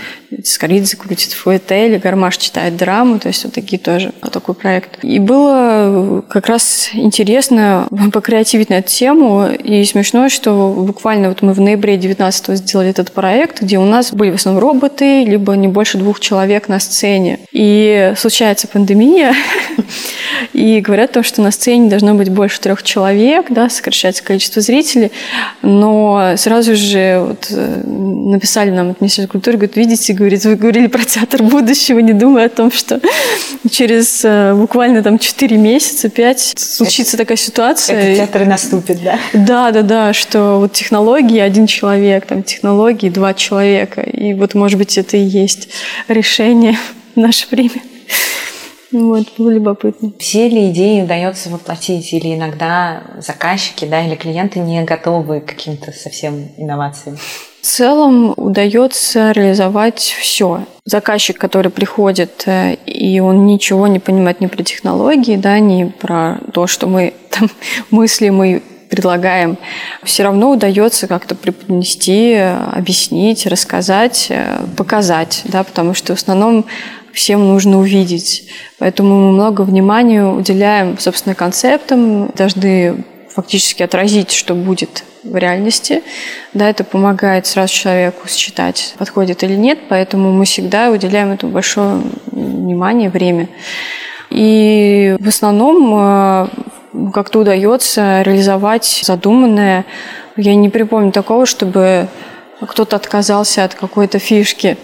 Скоридзе 0.43 0.98
крутит 0.98 1.34
фуэте 1.34 1.88
или 1.88 1.98
Гармаш 1.98 2.38
читает 2.38 2.75
драму, 2.75 3.19
то 3.19 3.27
есть 3.27 3.43
вот 3.43 3.53
такие 3.53 3.79
тоже, 3.79 4.12
вот 4.22 4.31
такой 4.31 4.55
проект. 4.55 5.03
И 5.03 5.19
было 5.19 6.24
как 6.27 6.48
раз 6.48 6.89
интересно 6.93 7.88
покреативить 8.13 8.69
на 8.69 8.75
эту 8.75 8.89
тему, 8.89 9.50
и 9.51 9.84
смешно, 9.86 10.29
что 10.29 10.74
буквально 10.75 11.29
вот 11.29 11.41
мы 11.41 11.53
в 11.53 11.62
ноябре 11.62 11.98
19 11.98 12.57
сделали 12.57 12.89
этот 12.89 13.12
проект, 13.12 13.62
где 13.62 13.77
у 13.77 13.86
нас 13.86 14.13
были 14.13 14.31
в 14.31 14.36
основном 14.36 14.62
роботы, 14.62 15.24
либо 15.24 15.53
не 15.55 15.67
больше 15.67 15.98
двух 15.98 16.19
человек 16.19 16.67
на 16.67 16.79
сцене. 16.79 17.39
И 17.51 18.13
случается 18.17 18.67
пандемия, 18.67 19.34
И 20.53 20.79
говорят 20.82 21.12
о 21.12 21.13
том, 21.15 21.24
что 21.24 21.41
на 21.41 21.51
сцене 21.51 21.89
должно 21.89 22.13
быть 22.13 22.29
больше 22.29 22.60
трех 22.60 22.84
человек, 22.84 23.48
да, 23.50 23.70
сокращается 23.70 24.24
количество 24.24 24.62
зрителей. 24.62 25.12
Но 25.62 26.34
сразу 26.38 26.75
же 26.75 27.24
вот, 27.27 27.48
э, 27.50 27.84
написали 27.86 28.70
нам 28.70 28.91
от 28.91 29.01
Министерства 29.01 29.32
культуры, 29.32 29.58
говорят, 29.58 29.75
видите, 29.75 30.13
говорит, 30.13 30.44
вы 30.46 30.56
говорили 30.56 30.88
про 30.88 31.03
театр 31.03 31.44
будущего, 31.44 32.00
не 32.00 32.13
думая 32.13 32.46
о 32.46 32.50
том, 32.50 32.72
что 32.72 33.00
через 33.70 34.22
э, 34.24 34.53
буквально 34.53 35.03
там 35.03 35.20
4 35.20 35.58
месяца, 35.58 36.10
5 36.10 36.53
случится 36.58 37.15
это, 37.15 37.24
такая 37.24 37.38
ситуация. 37.38 38.00
Это 38.00 38.15
театр 38.17 38.41
и 38.44 38.46
наступит, 38.46 39.03
да? 39.03 39.20
Да, 39.34 39.72
да, 39.72 39.82
да, 39.82 40.13
что 40.13 40.60
вот 40.60 40.74
технологии 40.74 41.39
один 41.39 41.67
человек, 41.67 42.25
там 42.25 42.44
технологии 42.44 43.10
два 43.10 43.34
человека. 43.34 44.01
И 44.01 44.34
вот, 44.34 44.53
может 44.53 44.77
быть, 44.77 44.98
это 44.98 45.17
и 45.17 45.22
есть 45.22 45.70
решение 46.08 46.77
в 47.15 47.20
наше 47.20 47.48
время. 47.50 47.82
Вот, 48.91 49.27
было 49.38 49.50
любопытно. 49.50 50.12
Все 50.20 50.48
ли 50.48 50.70
идеи 50.70 51.01
удается 51.01 51.50
воплотить? 51.50 52.13
Или 52.13 52.36
иногда 52.36 53.03
заказчики 53.20 53.86
да, 53.86 54.06
или 54.06 54.15
клиенты 54.15 54.60
не 54.60 54.84
готовы 54.84 55.41
к 55.41 55.48
каким-то 55.48 55.91
совсем 55.91 56.50
инновациям? 56.58 57.17
В 57.62 57.65
целом 57.65 58.34
удается 58.38 59.32
реализовать 59.32 60.00
все. 60.00 60.62
Заказчик, 60.86 61.38
который 61.38 61.70
приходит, 61.70 62.44
э, 62.46 62.75
и 62.86 63.20
он 63.20 63.46
ничего 63.46 63.88
не 63.88 64.00
понимает 64.00 64.39
ни 64.39 64.48
про 64.48 64.63
технологии, 64.63 65.36
да, 65.36 65.60
ни 65.60 65.84
про 65.84 66.38
то, 66.53 66.65
что 66.65 66.88
мы 66.88 67.13
там 67.29 67.50
мыслим 67.91 68.41
и 68.44 68.62
предлагаем, 68.88 69.58
все 70.03 70.24
равно 70.24 70.51
удается 70.51 71.08
как-то 71.08 71.36
преподнести, 71.36 72.36
объяснить, 72.36 73.46
рассказать, 73.46 74.27
э, 74.29 74.60
показать, 74.77 75.41
да, 75.46 75.63
потому 75.63 75.94
что 75.94 76.15
в 76.15 76.20
основном 76.20 76.65
всем 77.18 77.48
нужно 77.48 77.80
увидеть. 77.80 78.48
Поэтому 78.78 79.16
мы 79.16 79.32
много 79.34 79.62
внимания 79.64 80.24
уделяем, 80.24 80.98
собственно, 81.00 81.34
концептам, 81.34 82.28
должны 82.36 83.04
фактически 83.34 83.82
отразить, 83.84 84.32
что 84.32 84.54
будет 84.54 85.04
в 85.24 85.36
реальности. 85.36 86.04
Да, 86.54 86.70
это 86.70 86.84
помогает 86.84 87.48
сразу 87.48 87.74
человеку 87.74 88.28
считать, 88.28 88.94
подходит 89.00 89.44
или 89.44 89.56
нет, 89.56 89.80
поэтому 89.90 90.32
мы 90.32 90.46
всегда 90.46 90.92
уделяем 90.92 91.32
этому 91.32 91.52
большое 91.52 92.02
внимание, 92.32 93.10
время. 93.10 93.50
И 94.30 95.16
в 95.20 95.28
основном 95.28 95.94
э, 95.96 96.48
как-то 97.14 97.40
удается 97.40 98.22
реализовать 98.22 99.02
задуманное. 99.04 99.86
Я 100.36 100.54
не 100.54 100.70
припомню 100.70 101.12
такого, 101.12 101.48
чтобы 101.48 102.08
кто-то 102.66 102.96
отказался 102.96 103.64
от 103.64 103.76
какой-то 103.76 104.20
фишки. 104.20 104.78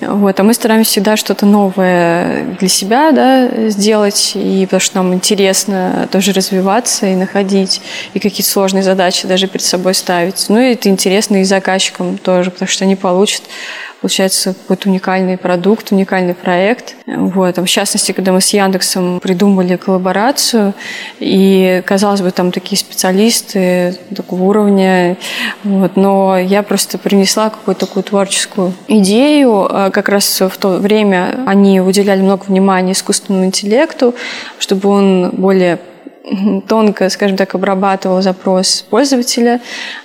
Вот, 0.00 0.40
а 0.40 0.42
мы 0.42 0.54
стараемся 0.54 0.92
всегда 0.92 1.16
что-то 1.16 1.44
новое 1.44 2.44
для 2.58 2.68
себя 2.68 3.12
да, 3.12 3.68
сделать, 3.68 4.32
и 4.34 4.64
потому 4.64 4.80
что 4.80 4.96
нам 4.96 5.14
интересно 5.14 6.08
тоже 6.10 6.32
развиваться 6.32 7.06
и 7.06 7.14
находить, 7.14 7.82
и 8.14 8.18
какие-то 8.18 8.50
сложные 8.50 8.82
задачи 8.82 9.26
даже 9.26 9.46
перед 9.46 9.64
собой 9.64 9.94
ставить. 9.94 10.46
Ну 10.48 10.58
и 10.58 10.72
это 10.72 10.88
интересно 10.88 11.42
и 11.42 11.44
заказчикам 11.44 12.16
тоже, 12.16 12.50
потому 12.50 12.68
что 12.68 12.84
они 12.84 12.96
получат 12.96 13.42
получается 14.00 14.54
какой-то 14.54 14.88
уникальный 14.88 15.36
продукт, 15.36 15.92
уникальный 15.92 16.34
проект. 16.34 16.96
Вот. 17.06 17.58
В 17.58 17.66
частности, 17.66 18.12
когда 18.12 18.32
мы 18.32 18.40
с 18.40 18.50
Яндексом 18.50 19.20
придумали 19.20 19.76
коллаборацию, 19.76 20.74
и, 21.18 21.82
казалось 21.84 22.22
бы, 22.22 22.30
там 22.30 22.52
такие 22.52 22.78
специалисты 22.78 23.96
такого 24.14 24.44
уровня, 24.44 25.16
вот, 25.64 25.96
но 25.96 26.38
я 26.38 26.62
просто 26.62 26.98
принесла 26.98 27.50
какую-то 27.50 27.86
такую 27.86 28.02
творческую 28.04 28.72
идею. 28.88 29.66
А 29.70 29.90
как 29.90 30.08
раз 30.08 30.40
в 30.40 30.56
то 30.56 30.78
время 30.78 31.44
они 31.46 31.80
уделяли 31.80 32.22
много 32.22 32.44
внимания 32.44 32.92
искусственному 32.92 33.46
интеллекту, 33.46 34.14
чтобы 34.58 34.88
он 34.88 35.30
более 35.32 35.78
тонко, 36.68 37.08
скажем 37.08 37.36
так, 37.36 37.54
обрабатывал 37.54 38.22
запрос 38.22 38.84
пользователя, 38.88 39.60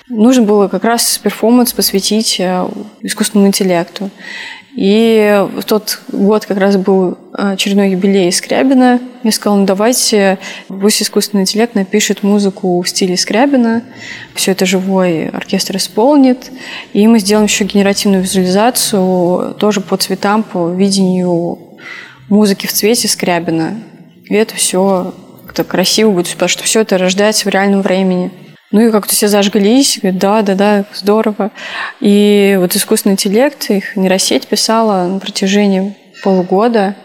нужно 0.08 0.44
было 0.44 0.68
как 0.68 0.84
раз 0.84 1.18
перформанс 1.18 1.74
посвятить 1.74 2.40
э, 2.40 2.68
искусственному 3.02 3.48
интеллекту. 3.48 4.10
И 4.76 5.46
в 5.56 5.64
тот 5.64 6.02
год 6.12 6.46
как 6.46 6.58
раз 6.58 6.76
был 6.76 7.18
очередной 7.32 7.92
юбилей 7.92 8.30
Скрябина. 8.30 9.00
Я 9.24 9.32
сказала, 9.32 9.60
ну 9.60 9.66
давайте, 9.66 10.38
пусть 10.68 11.02
искусственный 11.02 11.44
интеллект 11.44 11.76
напишет 11.76 12.24
музыку 12.24 12.82
в 12.82 12.90
стиле 12.90 13.16
Скрябина, 13.16 13.84
все 14.34 14.52
это 14.52 14.66
живой 14.66 15.30
оркестр 15.30 15.78
исполнит, 15.78 16.52
и 16.92 17.08
мы 17.08 17.20
сделаем 17.20 17.46
еще 17.46 17.64
генеративную 17.64 18.22
визуализацию 18.22 19.54
тоже 19.54 19.80
по 19.80 19.96
цветам, 19.96 20.44
по 20.44 20.70
видению 20.70 21.58
музыки 22.28 22.68
в 22.68 22.74
цвете 22.74 23.08
Скрябина. 23.08 23.76
И 24.26 24.34
это 24.34 24.56
все 24.56 25.14
как-то 25.56 25.72
красиво 25.72 26.12
будет, 26.12 26.34
потому 26.34 26.50
что 26.50 26.64
все 26.64 26.82
это 26.82 26.98
рождается 26.98 27.46
в 27.46 27.48
реальном 27.48 27.82
времени. 27.82 28.30
Ну 28.72 28.82
и 28.82 28.92
как-то 28.92 29.14
все 29.14 29.30
зажглись, 29.30 30.00
говорят, 30.02 30.20
да, 30.20 30.42
да, 30.42 30.56
да, 30.56 30.86
здорово. 30.94 31.52
И 32.02 32.58
вот 32.60 32.76
искусственный 32.76 33.14
интеллект, 33.14 33.70
их 33.70 33.96
нейросеть 33.96 34.48
писала 34.48 35.08
на 35.08 35.20
протяжении 35.20 35.96
полугода 36.24 36.96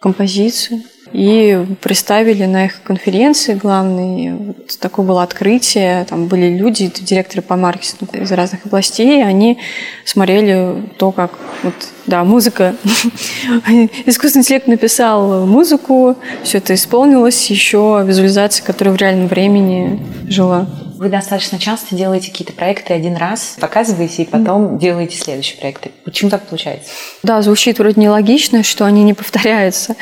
композицию. 0.00 0.82
И 1.12 1.66
представили 1.80 2.46
на 2.46 2.66
их 2.66 2.82
конференции 2.82 3.54
главной. 3.54 4.32
Вот 4.32 4.78
такое 4.78 5.04
было 5.04 5.22
открытие. 5.22 6.04
Там 6.08 6.26
были 6.26 6.56
люди, 6.56 6.90
директоры 7.00 7.42
по 7.42 7.56
маркетингу 7.56 8.16
из 8.16 8.32
разных 8.32 8.64
областей. 8.66 9.24
Они 9.24 9.58
смотрели 10.04 10.82
то, 10.98 11.12
как 11.12 11.32
вот, 11.62 11.74
да, 12.06 12.24
музыка. 12.24 12.74
Искусственный 14.06 14.42
интеллект 14.42 14.66
написал 14.66 15.46
музыку, 15.46 16.16
все 16.42 16.58
это 16.58 16.74
исполнилось, 16.74 17.50
еще 17.50 18.02
визуализация, 18.06 18.64
которая 18.64 18.94
в 18.94 18.98
реальном 18.98 19.28
времени 19.28 20.00
жила. 20.28 20.66
Вы 21.02 21.08
достаточно 21.08 21.58
часто 21.58 21.96
делаете 21.96 22.30
какие-то 22.30 22.52
проекты 22.52 22.94
один 22.94 23.16
раз, 23.16 23.56
показываете, 23.58 24.22
и 24.22 24.24
потом 24.24 24.78
делаете 24.78 25.16
следующие 25.16 25.58
проекты. 25.58 25.90
Почему 26.04 26.30
так 26.30 26.46
получается? 26.46 26.90
Да, 27.24 27.42
звучит 27.42 27.80
вроде 27.80 28.00
нелогично, 28.00 28.62
что 28.62 28.84
они 28.84 29.02
не 29.02 29.12
повторяются. 29.12 29.96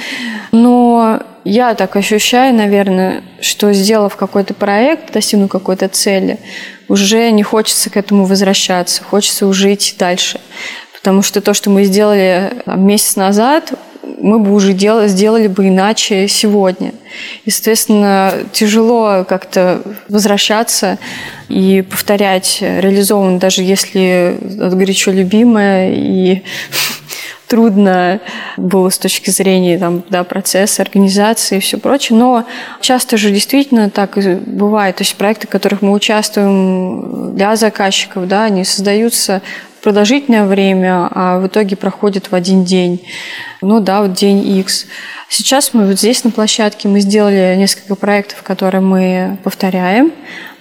Но 0.52 1.22
я 1.42 1.74
так 1.74 1.96
ощущаю, 1.96 2.54
наверное, 2.54 3.24
что 3.40 3.72
сделав 3.72 4.14
какой-то 4.14 4.52
проект, 4.52 5.14
достигнув 5.14 5.50
какой-то 5.50 5.88
цели, 5.88 6.38
уже 6.86 7.30
не 7.30 7.42
хочется 7.42 7.88
к 7.88 7.96
этому 7.96 8.26
возвращаться, 8.26 9.02
хочется 9.02 9.46
уже 9.46 9.72
идти 9.72 9.94
дальше. 9.98 10.38
Потому 10.92 11.22
что 11.22 11.40
то, 11.40 11.54
что 11.54 11.70
мы 11.70 11.84
сделали 11.84 12.62
месяц 12.66 13.16
назад, 13.16 13.72
мы 14.18 14.38
бы 14.38 14.52
уже 14.52 14.72
делали, 14.72 15.08
сделали 15.08 15.46
бы 15.46 15.68
иначе 15.68 16.28
сегодня. 16.28 16.92
И, 17.44 17.50
соответственно, 17.50 18.34
тяжело 18.52 19.24
как-то 19.28 19.82
возвращаться 20.08 20.98
и 21.48 21.82
повторять 21.82 22.58
реализованно, 22.60 23.38
даже 23.38 23.62
если 23.62 24.36
горячо 24.40 25.10
любимое 25.10 25.92
и 25.92 26.42
трудно 27.48 28.20
было 28.56 28.90
с 28.90 28.98
точки 28.98 29.30
зрения 29.30 29.78
там, 29.78 30.04
да, 30.08 30.22
процесса, 30.22 30.82
организации 30.82 31.56
и 31.56 31.60
все 31.60 31.78
прочее. 31.78 32.16
Но 32.16 32.46
часто 32.80 33.16
же 33.16 33.30
действительно 33.30 33.90
так 33.90 34.16
и 34.18 34.34
бывает. 34.34 34.96
То 34.96 35.02
есть 35.02 35.16
проекты, 35.16 35.48
в 35.48 35.50
которых 35.50 35.82
мы 35.82 35.92
участвуем 35.92 37.34
для 37.34 37.56
заказчиков, 37.56 38.28
да, 38.28 38.44
они 38.44 38.64
создаются 38.64 39.42
продолжительное 39.82 40.46
время, 40.46 41.08
а 41.10 41.38
в 41.38 41.46
итоге 41.46 41.76
проходит 41.76 42.30
в 42.30 42.34
один 42.34 42.64
день. 42.64 43.02
Ну 43.62 43.80
да, 43.80 44.02
вот 44.02 44.12
день 44.14 44.46
X. 44.58 44.86
Сейчас 45.28 45.74
мы 45.74 45.86
вот 45.86 45.98
здесь 45.98 46.24
на 46.24 46.30
площадке 46.30 46.88
мы 46.88 47.00
сделали 47.00 47.54
несколько 47.56 47.94
проектов, 47.94 48.42
которые 48.42 48.80
мы 48.80 49.38
повторяем. 49.44 50.12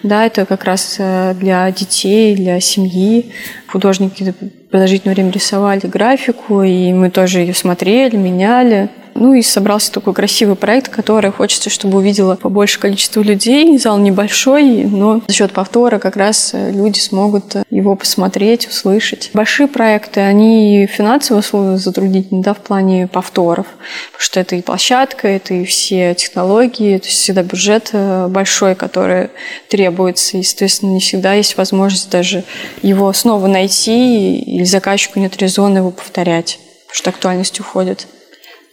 Да, 0.04 0.26
это 0.26 0.46
как 0.46 0.64
раз 0.64 0.96
э, 1.00 1.34
для 1.34 1.70
детей, 1.72 2.36
для 2.36 2.60
семьи. 2.60 3.32
Художники 3.68 4.34
продолжительное 4.70 5.16
время 5.16 5.32
рисовали 5.32 5.88
графику, 5.88 6.64
и 6.64 6.94
мы 6.94 7.10
тоже 7.10 7.40
ее 7.40 7.54
смотрели, 7.54 8.16
меняли. 8.16 8.90
Ну 9.20 9.34
и 9.34 9.42
собрался 9.42 9.92
такой 9.92 10.14
красивый 10.14 10.56
проект, 10.56 10.88
который 10.88 11.30
хочется, 11.30 11.70
чтобы 11.70 11.98
увидело 11.98 12.36
побольше 12.36 12.80
количество 12.80 13.20
людей. 13.20 13.78
Зал 13.78 13.98
небольшой, 13.98 14.86
но 14.86 15.22
за 15.28 15.34
счет 15.34 15.52
повтора 15.52 16.00
как 16.00 16.16
раз 16.16 16.52
э, 16.54 16.72
люди 16.72 17.00
смогут 17.00 17.58
э, 17.58 17.64
его 17.70 17.98
посмотреть, 17.98 18.70
услышать. 18.70 19.30
Большие 19.34 19.68
проекты, 19.68 20.22
они 20.22 20.88
финансово 20.90 21.42
затруднительны, 21.78 22.42
да, 22.42 22.54
в 22.54 22.60
плане 22.60 23.08
повторов, 23.08 23.66
потому 24.14 24.22
что 24.22 24.40
это 24.40 24.56
и 24.56 24.62
площадка, 24.62 25.28
это 25.28 25.54
и 25.54 25.66
все 25.66 26.16
технологии, 26.16 26.98
то 26.98 27.06
есть 27.06 27.20
всегда 27.20 27.44
бюджет 27.44 27.90
э, 27.92 28.28
большой, 28.30 28.74
который 28.74 29.32
требуется, 29.68 30.38
и, 30.38 30.44
соответственно, 30.44 30.92
не 30.92 31.02
всегда 31.02 31.34
есть 31.34 31.58
возможность 31.58 32.10
даже 32.10 32.46
его 32.82 33.12
снова 33.12 33.48
найти, 33.48 34.40
или 34.40 34.64
заказчику 34.64 35.20
нет 35.20 35.36
резона 35.36 35.80
его 35.80 35.92
повторять, 35.92 36.58
потому 36.88 36.96
что 36.96 37.10
актуальность 37.10 37.60
уходит. 37.60 38.08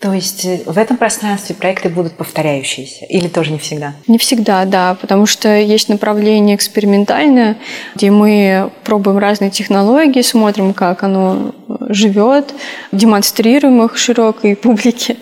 То 0.00 0.12
есть 0.12 0.44
э, 0.44 0.62
в 0.66 0.76
этом 0.76 0.96
пространстве 0.96 1.54
проекты 1.54 1.88
будут 1.88 2.12
повторяющиеся 2.12 3.06
или 3.06 3.28
тоже 3.28 3.52
не 3.52 3.58
всегда? 3.58 3.94
Не 4.06 4.18
всегда, 4.18 4.64
да, 4.64 4.94
потому 5.00 5.26
что 5.26 5.48
есть 5.56 5.88
направление 5.88 6.54
экспериментальное, 6.56 7.56
где 7.94 8.10
мы 8.10 8.70
пробуем 8.84 9.18
разные 9.18 9.50
технологии, 9.50 10.22
смотрим, 10.22 10.74
как 10.74 11.02
оно 11.02 11.54
живет, 11.86 12.54
демонстрируем 12.92 13.82
их 13.82 13.96
широкой 13.96 14.56
публике, 14.56 15.16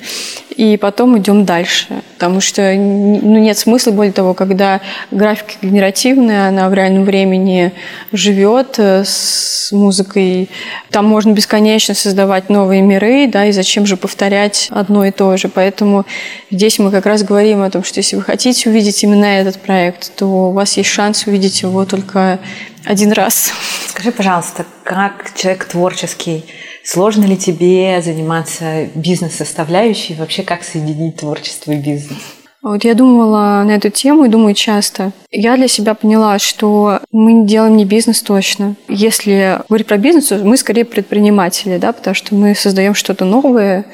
и 0.57 0.77
потом 0.77 1.19
идем 1.19 1.45
дальше. 1.45 2.03
Потому 2.15 2.41
что 2.41 2.73
ну, 2.75 3.39
нет 3.39 3.59
смысла, 3.59 3.91
более 3.91 4.13
того, 4.13 4.35
когда 4.35 4.81
графика 5.11 5.55
генеративная, 5.63 6.49
она 6.49 6.69
в 6.69 6.75
реальном 6.75 7.05
времени 7.05 7.73
живет 8.13 8.77
э, 8.79 9.03
с 9.05 9.71
музыкой, 9.73 10.49
там 10.91 11.07
можно 11.07 11.33
бесконечно 11.33 11.95
создавать 11.95 12.51
новые 12.51 12.83
миры, 12.83 13.27
да, 13.27 13.47
и 13.47 13.53
зачем 13.53 13.85
же 13.85 13.97
повторять 13.97 14.69
одно 14.71 15.05
и 15.05 15.11
то 15.11 15.37
же. 15.37 15.49
Поэтому 15.49 16.07
здесь 16.51 16.79
мы 16.79 16.91
как 16.91 17.07
раз 17.07 17.25
говорим 17.25 17.63
о 17.63 17.71
том, 17.71 17.83
что 17.83 17.99
если 17.99 18.17
вы 18.17 18.23
хотите 18.23 18.71
увидеть 18.71 19.03
именно 19.03 19.25
этот 19.25 19.59
проект, 19.59 20.15
то 20.15 20.27
у 20.27 20.53
вас 20.53 20.77
есть 20.77 20.89
шанс 20.89 21.27
увидеть 21.27 21.63
его 21.63 21.85
только 21.85 22.39
один 22.85 23.13
раз. 23.13 23.53
Скажи, 23.89 24.13
пожалуйста, 24.13 24.67
как 24.83 25.33
человек 25.35 25.65
творческий, 25.65 26.45
сложно 26.85 27.25
ли 27.25 27.37
тебе 27.37 28.01
заниматься 28.03 28.89
бизнес-составляющей? 28.95 30.15
Вообще, 30.15 30.43
как 30.43 30.65
соединить 30.65 31.17
творчество 31.17 31.73
и 31.73 31.77
бизнес? 31.77 32.19
Вот 32.63 32.83
я 32.85 32.95
думала 32.95 33.63
на 33.67 33.73
эту 33.73 33.91
тему 33.91 34.25
и 34.25 34.31
думаю 34.31 34.55
часто. 34.55 35.13
Я 35.31 35.57
для 35.57 35.69
себя 35.69 35.93
поняла, 35.93 36.39
что 36.39 37.01
мы 37.13 37.45
делаем 37.45 37.77
не 37.77 37.85
бизнес 37.85 38.23
точно. 38.23 38.75
Если 38.89 39.61
говорить 39.69 39.87
про 39.87 39.99
бизнес, 39.99 40.29
то 40.29 40.39
мы 40.39 40.57
скорее 40.57 40.87
предприниматели, 40.87 41.77
да, 41.77 41.93
потому 41.93 42.15
что 42.15 42.35
мы 42.35 42.55
создаем 42.55 42.95
что-то 42.95 43.27
новое 43.27 43.85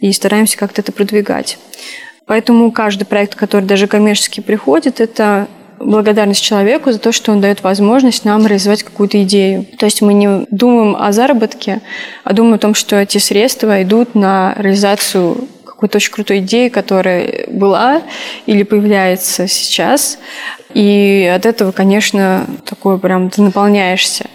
и 0.00 0.10
стараемся 0.12 0.56
как-то 0.56 0.80
это 0.80 0.92
продвигать. 0.92 1.58
Поэтому 2.26 2.72
каждый 2.72 3.04
проект, 3.04 3.34
который 3.34 3.66
даже 3.66 3.86
коммерчески 3.86 4.40
приходит, 4.40 5.00
это 5.00 5.46
благодарность 5.78 6.42
человеку 6.42 6.92
за 6.92 6.98
то, 6.98 7.12
что 7.12 7.32
он 7.32 7.40
дает 7.40 7.62
возможность 7.62 8.24
нам 8.24 8.46
реализовать 8.46 8.82
какую-то 8.82 9.22
идею. 9.22 9.66
То 9.78 9.86
есть 9.86 10.02
мы 10.02 10.14
не 10.14 10.46
думаем 10.50 10.96
о 10.96 11.12
заработке, 11.12 11.80
а 12.24 12.32
думаем 12.32 12.54
о 12.54 12.58
том, 12.58 12.74
что 12.74 12.96
эти 12.96 13.18
средства 13.18 13.82
идут 13.82 14.14
на 14.14 14.54
реализацию 14.58 15.48
какой-то 15.64 15.98
очень 15.98 16.12
крутой 16.12 16.38
идеи, 16.38 16.68
которая 16.68 17.46
была 17.48 18.02
или 18.46 18.62
появляется 18.62 19.46
сейчас. 19.46 20.18
И 20.76 21.32
от 21.34 21.46
этого, 21.46 21.72
конечно, 21.72 22.44
такое 22.66 22.98
прям 22.98 23.30
ты 23.30 23.40
наполняешься. 23.40 24.26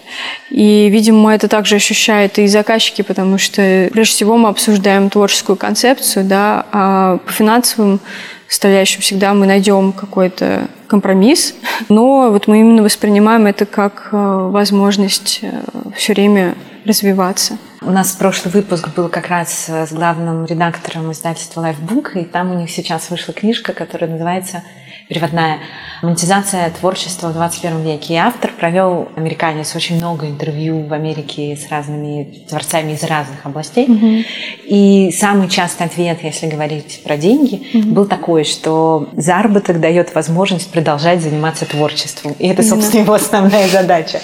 И, 0.50 0.90
видимо, 0.90 1.36
это 1.36 1.48
также 1.48 1.76
ощущают 1.76 2.40
и 2.40 2.48
заказчики, 2.48 3.04
потому 3.04 3.38
что 3.38 3.90
прежде 3.92 4.16
всего 4.16 4.38
мы 4.38 4.50
обсуждаем 4.50 5.12
творческую 5.12 5.56
концепцию, 5.56 6.26
да, 6.26 6.66
а 6.72 7.18
по 7.18 7.32
финансовым 7.32 8.00
составляющим 8.48 9.02
всегда 9.02 9.36
мы 9.36 9.46
найдем 9.46 9.92
какой-то 9.92 10.68
компромисс, 10.88 11.54
но 11.90 12.32
вот 12.32 12.48
мы 12.48 12.62
именно 12.62 12.82
воспринимаем 12.82 13.46
это 13.46 13.68
как 13.68 14.10
э, 14.12 14.18
возможность 14.52 15.42
э, 15.44 15.52
все 15.96 16.14
время 16.14 16.56
развиваться. 16.86 17.60
У 17.84 17.92
нас 17.92 18.14
прошлый 18.14 18.52
выпуск 18.52 18.90
был 18.96 19.10
как 19.10 19.28
раз 19.28 19.70
с 19.70 19.92
главным 19.92 20.46
редактором 20.46 21.12
издательства 21.12 21.62
Lifebook, 21.62 22.20
и 22.20 22.26
там 22.26 22.52
у 22.52 22.56
них 22.56 22.72
сейчас 22.72 23.12
вышла 23.12 23.32
книжка, 23.32 23.74
которая 23.74 24.10
называется 24.10 24.64
переводная 25.12 25.60
монетизация 26.02 26.70
творчества 26.70 27.28
в 27.28 27.34
21 27.34 27.84
веке. 27.84 28.14
И 28.14 28.18
автор 28.18 28.50
провел, 28.58 29.10
американец, 29.18 29.76
очень 29.76 29.98
много 29.98 30.26
интервью 30.26 30.88
в 30.88 30.94
Америке 30.94 31.58
с 31.58 31.70
разными 31.70 32.46
творцами 32.48 32.94
из 32.94 33.04
разных 33.04 33.46
областей. 33.46 33.88
Mm-hmm. 33.88 34.26
И 34.68 35.12
самый 35.12 35.50
частый 35.50 35.88
ответ, 35.88 36.20
если 36.24 36.48
говорить 36.48 37.02
про 37.04 37.18
деньги, 37.18 37.62
mm-hmm. 37.74 37.92
был 37.92 38.06
такой, 38.06 38.46
что 38.46 39.10
заработок 39.12 39.82
дает 39.82 40.16
возможность 40.16 40.72
продолжать 40.72 41.22
заниматься 41.22 41.66
творчеством. 41.66 42.34
И 42.40 42.48
это, 42.48 42.64
собственно, 42.64 43.02
mm-hmm. 43.02 43.04
его 43.04 43.14
основная 43.14 43.68
задача. 43.68 44.22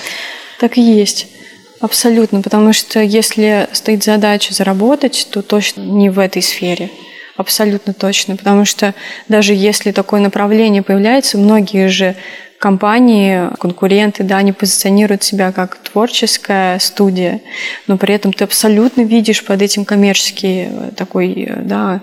Так 0.57 0.77
и 0.77 0.81
есть. 0.81 1.27
Абсолютно, 1.81 2.41
потому 2.41 2.71
что 2.71 3.01
если 3.01 3.67
стоит 3.73 4.05
задача 4.05 4.53
заработать, 4.53 5.27
то 5.31 5.41
точно 5.41 5.81
не 5.81 6.09
в 6.09 6.17
этой 6.17 6.41
сфере. 6.41 6.89
Абсолютно 7.37 7.93
точно. 7.93 8.35
Потому 8.35 8.65
что 8.65 8.93
даже 9.29 9.53
если 9.53 9.91
такое 9.91 10.19
направление 10.19 10.81
появляется, 10.81 11.37
многие 11.37 11.87
же 11.87 12.15
компании, 12.59 13.49
конкуренты, 13.59 14.23
да, 14.23 14.37
они 14.37 14.51
позиционируют 14.51 15.21
себя 15.21 15.51
как 15.51 15.77
творческая 15.77 16.79
студия, 16.79 17.41
но 17.85 17.97
при 17.97 18.15
этом 18.15 18.33
ты 18.33 18.43
абсолютно 18.43 19.01
видишь 19.01 19.45
под 19.45 19.61
этим 19.61 19.85
коммерческий 19.85 20.67
э, 20.67 20.91
такой, 20.95 21.33
э, 21.33 21.61
да, 21.61 22.01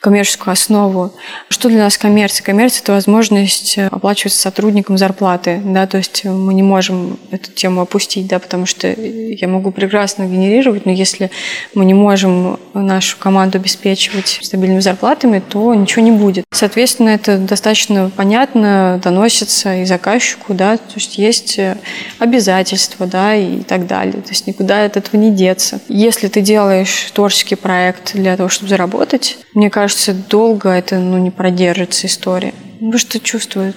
коммерческую 0.00 0.52
основу. 0.52 1.12
Что 1.48 1.68
для 1.68 1.78
нас 1.78 1.98
коммерция? 1.98 2.42
Коммерция– 2.42 2.82
это 2.82 2.92
возможность 2.92 3.76
э, 3.76 3.88
оплачивать 3.88 4.32
сотрудникам 4.32 4.96
зарплаты, 4.96 5.60
да, 5.62 5.86
то 5.86 5.98
есть 5.98 6.24
мы 6.24 6.54
не 6.54 6.62
можем 6.62 7.18
эту 7.30 7.52
тему 7.52 7.82
опустить, 7.82 8.26
да, 8.26 8.38
потому 8.38 8.64
что 8.66 8.88
я 8.88 9.46
могу 9.46 9.70
прекрасно 9.70 10.26
генерировать, 10.26 10.86
но 10.86 10.92
если 10.92 11.30
мы 11.74 11.84
не 11.84 11.94
можем 11.94 12.58
нашу 12.72 13.18
команду 13.18 13.58
обеспечивать 13.58 14.38
стабильными 14.42 14.80
зарплатами, 14.80 15.42
то 15.46 15.74
ничего 15.74 16.02
не 16.02 16.12
будет. 16.12 16.44
Соответственно, 16.50 17.10
это 17.10 17.36
достаточно 17.36 18.10
понятно 18.16 19.00
доносится 19.02 19.76
и 19.76 19.84
заказчику, 19.84 20.54
да, 20.54 20.78
то 20.78 20.94
есть 20.94 21.18
есть 21.18 21.58
э, 21.58 21.76
обязательства, 22.18 23.06
да, 23.06 23.34
и 23.34 23.60
так 23.60 23.86
далее, 23.86 24.22
то 24.22 24.30
есть 24.30 24.46
никуда 24.46 24.84
от 24.84 24.96
этого 24.96 25.20
не 25.20 25.30
деться. 25.30 25.80
Если 25.88 26.28
ты 26.28 26.40
делаешь 26.40 27.10
творческий 27.12 27.56
проект 27.56 28.14
для 28.14 28.36
того, 28.36 28.48
чтобы 28.48 28.70
заработать, 28.70 29.38
мне 29.52 29.68
кажется, 29.68 29.89
кажется, 29.90 30.14
долго 30.14 30.68
это 30.68 31.00
ну, 31.00 31.18
не 31.18 31.32
продержится 31.32 32.06
история. 32.06 32.54
Вы 32.80 32.96
что 32.96 33.18
чувствуют? 33.18 33.74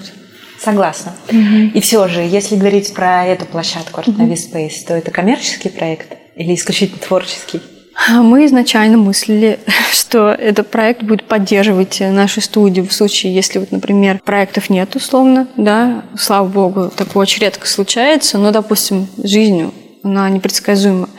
Согласна. 0.60 1.14
Угу. 1.30 1.72
И 1.74 1.82
все 1.82 2.08
же, 2.08 2.22
если 2.22 2.56
говорить 2.56 2.94
про 2.94 3.26
эту 3.26 3.46
площадку 3.46 4.02
Art. 4.02 4.16
Space, 4.36 4.86
то 4.88 4.94
это 4.94 5.10
коммерческий 5.10 5.70
проект 5.70 6.16
или 6.36 6.54
исключительно 6.54 7.00
творческий? 7.00 7.62
Мы 8.10 8.46
изначально 8.46 9.00
мыслили, 9.00 9.60
что 9.92 10.30
этот 10.30 10.70
проект 10.70 11.02
будет 11.02 11.24
поддерживать 11.24 12.00
нашу 12.00 12.42
студию 12.42 12.88
в 12.88 12.94
случае, 12.94 13.34
если, 13.34 13.58
вот, 13.58 13.72
например, 13.72 14.22
проектов 14.24 14.70
нет 14.70 14.96
условно, 14.96 15.48
да, 15.58 16.06
слава 16.16 16.48
богу, 16.48 16.92
такое 16.96 17.24
очень 17.24 17.42
редко 17.42 17.68
случается, 17.68 18.38
но, 18.38 18.52
допустим, 18.52 19.08
жизнью 19.18 19.74
она 20.04 20.30
непредсказуема. 20.30 21.10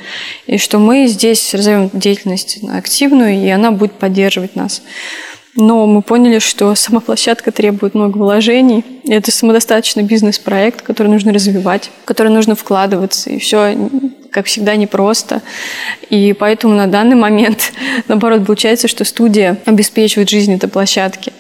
И 0.46 0.58
что 0.58 0.78
мы 0.78 1.06
здесь 1.06 1.54
разовьем 1.54 1.90
деятельность 1.92 2.60
активную, 2.72 3.34
и 3.34 3.48
она 3.48 3.70
будет 3.70 3.92
поддерживать 3.92 4.56
нас. 4.56 4.82
Но 5.56 5.86
мы 5.86 6.02
поняли, 6.02 6.40
что 6.40 6.74
сама 6.74 7.00
площадка 7.00 7.52
требует 7.52 7.94
много 7.94 8.18
вложений. 8.18 8.84
Это 9.06 9.30
самодостаточный 9.30 10.02
бизнес-проект, 10.02 10.82
который 10.82 11.08
нужно 11.08 11.32
развивать, 11.32 11.90
в 12.02 12.06
который 12.06 12.32
нужно 12.32 12.56
вкладываться. 12.56 13.30
И 13.30 13.38
все, 13.38 13.76
как 14.30 14.46
всегда, 14.46 14.74
непросто. 14.74 15.42
И 16.10 16.32
поэтому 16.32 16.74
на 16.74 16.88
данный 16.88 17.14
момент, 17.14 17.72
наоборот, 18.08 18.44
получается, 18.44 18.88
что 18.88 19.04
студия 19.04 19.58
обеспечивает 19.64 20.28
жизнь 20.28 20.52
этой 20.52 20.68
площадки. 20.68 21.32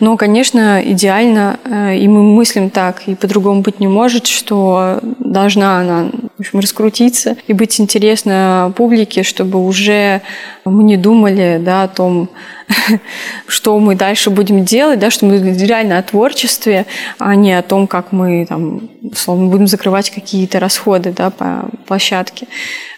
Но, 0.00 0.16
конечно, 0.16 0.82
идеально, 0.84 1.60
э, 1.64 1.98
и 1.98 2.08
мы 2.08 2.22
мыслим 2.24 2.68
так, 2.68 3.02
и 3.06 3.14
по-другому 3.14 3.62
быть 3.62 3.78
не 3.78 3.86
может, 3.86 4.26
что 4.26 4.98
должна 5.20 5.78
она 5.78 6.10
общем, 6.42 6.60
раскрутиться 6.60 7.36
и 7.46 7.52
быть 7.52 7.80
интересна 7.80 8.72
публике, 8.76 9.22
чтобы 9.22 9.64
уже 9.64 10.22
мы 10.64 10.84
не 10.84 10.96
думали 10.96 11.60
да, 11.60 11.84
о 11.84 11.88
том, 11.88 12.28
что 13.46 13.78
мы 13.78 13.94
дальше 13.94 14.30
будем 14.30 14.64
делать, 14.64 14.98
да, 14.98 15.10
что 15.10 15.26
мы 15.26 15.38
реально 15.38 15.98
о 15.98 16.02
творчестве, 16.02 16.86
а 17.18 17.34
не 17.34 17.52
о 17.52 17.62
том, 17.62 17.86
как 17.86 18.12
мы 18.12 18.46
там, 18.46 18.90
условно, 19.02 19.46
будем 19.48 19.66
закрывать 19.66 20.10
какие-то 20.10 20.60
расходы 20.60 21.12
да, 21.12 21.30
по 21.30 21.68
площадке. 21.86 22.46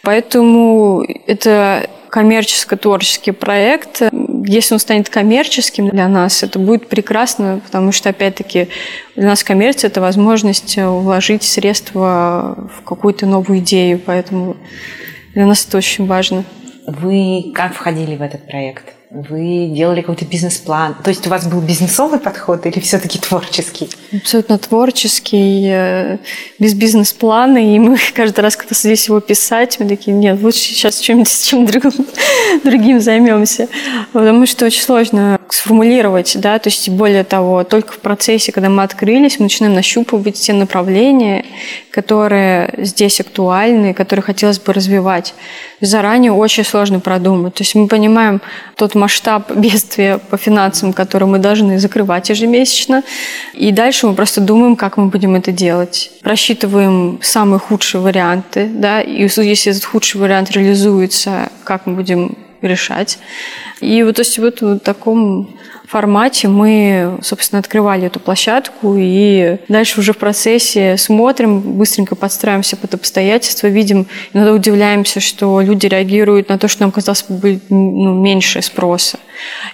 Поэтому 0.03 1.05
это 1.27 1.89
коммерческо-творческий 2.15 3.33
проект. 3.33 4.03
Если 4.47 4.73
он 4.73 4.79
станет 4.79 5.09
коммерческим 5.09 5.89
для 5.89 6.07
нас, 6.07 6.45
это 6.45 6.61
будет 6.61 6.87
прекрасно, 6.89 7.61
потому 7.65 7.91
что, 7.91 8.11
опять-таки, 8.11 8.69
для 9.17 9.27
нас 9.27 9.43
коммерция– 9.43 9.89
это 9.91 10.01
возможность 10.01 10.77
вложить 10.77 11.43
средства 11.43 12.71
в 12.73 12.85
какую-то 12.85 13.27
новую 13.27 13.59
идею, 13.59 13.99
поэтому 13.99 14.57
для 15.35 15.45
нас 15.45 15.67
это 15.67 15.77
очень 15.79 16.07
важно. 16.07 16.45
Вы 16.87 17.51
как 17.53 17.75
входили 17.75 18.15
в 18.15 18.23
этот 18.23 18.47
проект? 18.47 18.94
Вы 19.15 19.69
делали 19.73 20.01
какой-то 20.01 20.25
бизнес-план? 20.25 20.97
То 21.05 21.11
есть 21.11 21.25
у 21.29 21.31
вас 21.31 21.47
был 21.47 21.61
бизнесовый 21.61 22.19
подход 22.19 22.67
или 22.67 22.81
все-таки 22.81 23.21
творческий? 23.21 23.89
Абсолютно 24.13 24.59
творческий, 24.59 25.69
э, 25.71 26.19
без 26.59 26.75
бизнес-плана. 26.75 27.59
И 27.59 27.79
мы 27.79 27.97
каждый 28.15 28.41
раз, 28.41 28.57
когда 28.57 28.75
садились 28.75 29.07
его 29.07 29.21
писать, 29.21 29.79
мы 29.79 29.87
такие, 29.87 30.17
нет, 30.17 30.43
лучше 30.43 30.59
сейчас 30.59 30.99
чем-нибудь 30.99 31.45
чем 31.45 31.65
другим, 31.65 31.93
другим 32.65 33.01
займемся. 33.01 33.69
Потому 34.13 34.47
что 34.47 34.67
очень 34.67 34.83
сложно 34.83 35.39
сформулировать, 35.49 36.37
да, 36.41 36.59
то 36.59 36.69
есть 36.69 36.89
более 36.89 37.23
того, 37.23 37.63
только 37.63 37.93
в 37.93 37.99
процессе, 37.99 38.51
когда 38.51 38.69
мы 38.69 38.83
открылись, 38.83 39.39
мы 39.39 39.45
начинаем 39.45 39.77
нащупывать 39.77 40.41
те 40.41 40.53
направления, 40.53 41.45
которые 41.91 42.75
здесь 42.79 43.21
актуальны, 43.21 43.95
которые 43.95 44.25
хотелось 44.25 44.59
бы 44.59 44.73
развивать. 44.73 45.35
Заранее 45.81 46.33
очень 46.33 46.65
сложно 46.65 46.99
продумать. 46.99 47.55
То 47.55 47.63
есть 47.63 47.77
мы 47.77 47.87
понимаем 47.87 48.41
тот 48.77 48.95
масштаб 49.05 49.51
бедствия 49.55 50.19
по 50.31 50.37
финансам, 50.37 50.93
который 50.95 51.29
мы 51.29 51.39
должны 51.39 51.79
закрывать 51.79 52.31
ежемесячно, 52.31 53.03
и 53.53 53.71
дальше 53.71 54.07
мы 54.07 54.15
просто 54.15 54.41
думаем, 54.41 54.77
как 54.77 54.97
мы 54.97 55.07
будем 55.07 55.35
это 55.35 55.53
делать. 55.53 56.11
Просчитываем 56.23 57.19
самые 57.23 57.59
худшие 57.59 58.01
варианты, 58.01 58.67
да, 58.73 59.03
и 59.03 59.23
если 59.23 59.73
этот 59.73 59.85
худший 59.85 60.21
вариант 60.21 60.51
реализуется, 60.51 61.51
как 61.65 61.87
мы 61.87 61.95
будем 61.97 62.37
решать. 62.63 63.19
И 63.81 64.03
вот, 64.03 64.17
то 64.17 64.23
есть 64.23 64.39
вот 64.39 64.63
в 64.63 64.79
таком 64.79 65.51
формате 65.95 66.49
мы, 66.49 67.19
собственно, 67.23 67.61
открывали 67.61 68.09
эту 68.09 68.19
площадку 68.19 68.97
и 68.99 69.59
дальше 69.69 70.01
уже 70.01 70.13
в 70.13 70.17
процессе 70.17 70.97
смотрим, 70.97 71.61
быстренько 71.61 72.17
подстраиваемся 72.17 72.77
под 72.77 72.95
обстоятельства, 72.95 73.69
видим, 73.69 74.09
иногда 74.33 74.53
удивляемся, 74.55 75.21
что 75.21 75.61
люди 75.61 75.87
реагируют 75.87 76.49
на 76.49 76.59
то, 76.59 76.67
что 76.67 76.83
нам 76.83 76.91
казалось 76.91 77.25
бы 77.29 77.61
ну, 77.69 78.13
меньше 78.13 78.61
спроса. 78.61 79.21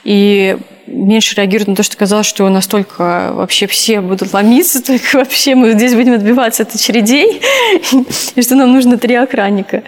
И 0.04 0.58
меньше 0.90 1.36
реагируют 1.36 1.68
на 1.68 1.76
то, 1.76 1.82
что 1.82 1.96
казалось, 1.96 2.26
что 2.26 2.48
настолько 2.48 3.30
вообще 3.32 3.66
все 3.66 4.00
будут 4.00 4.32
ломиться, 4.32 4.82
только 4.86 5.16
вообще 5.16 5.54
мы 5.54 5.72
здесь 5.72 5.94
будем 5.94 6.14
отбиваться 6.14 6.62
от 6.64 6.74
очередей, 6.74 7.40
и 8.34 8.42
что 8.42 8.54
нам 8.54 8.72
нужно 8.72 8.98
три 8.98 9.14
охранника. 9.14 9.82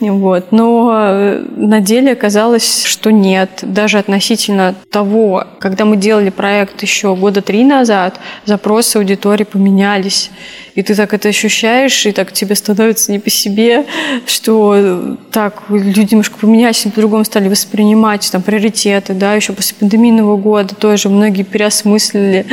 Вот. 0.00 0.52
Но 0.52 0.90
э, 0.92 1.44
на 1.56 1.80
деле 1.80 2.12
оказалось, 2.12 2.84
что 2.84 3.10
нет. 3.10 3.60
Даже 3.62 3.98
относительно 3.98 4.74
того, 4.90 5.44
когда 5.58 5.84
мы 5.84 5.96
делали 5.96 6.30
проект 6.30 6.82
еще 6.82 7.14
года 7.14 7.42
три 7.42 7.64
назад, 7.64 8.18
запросы 8.44 8.96
аудитории 8.96 9.44
поменялись 9.44 10.30
и 10.76 10.82
ты 10.82 10.94
так 10.94 11.14
это 11.14 11.30
ощущаешь, 11.30 12.04
и 12.04 12.12
так 12.12 12.32
тебе 12.32 12.54
становится 12.54 13.10
не 13.10 13.18
по 13.18 13.30
себе, 13.30 13.86
что 14.26 15.16
так, 15.32 15.62
люди 15.70 16.08
немножко 16.10 16.36
поменялись, 16.38 16.82
по-другому 16.82 17.24
стали 17.24 17.48
воспринимать 17.48 18.30
там 18.30 18.42
приоритеты, 18.42 19.14
да, 19.14 19.34
еще 19.34 19.54
после 19.54 19.74
пандемийного 19.80 20.36
года 20.46 20.76
тоже 20.76 21.08
многие 21.08 21.42
переосмыслили. 21.42 22.46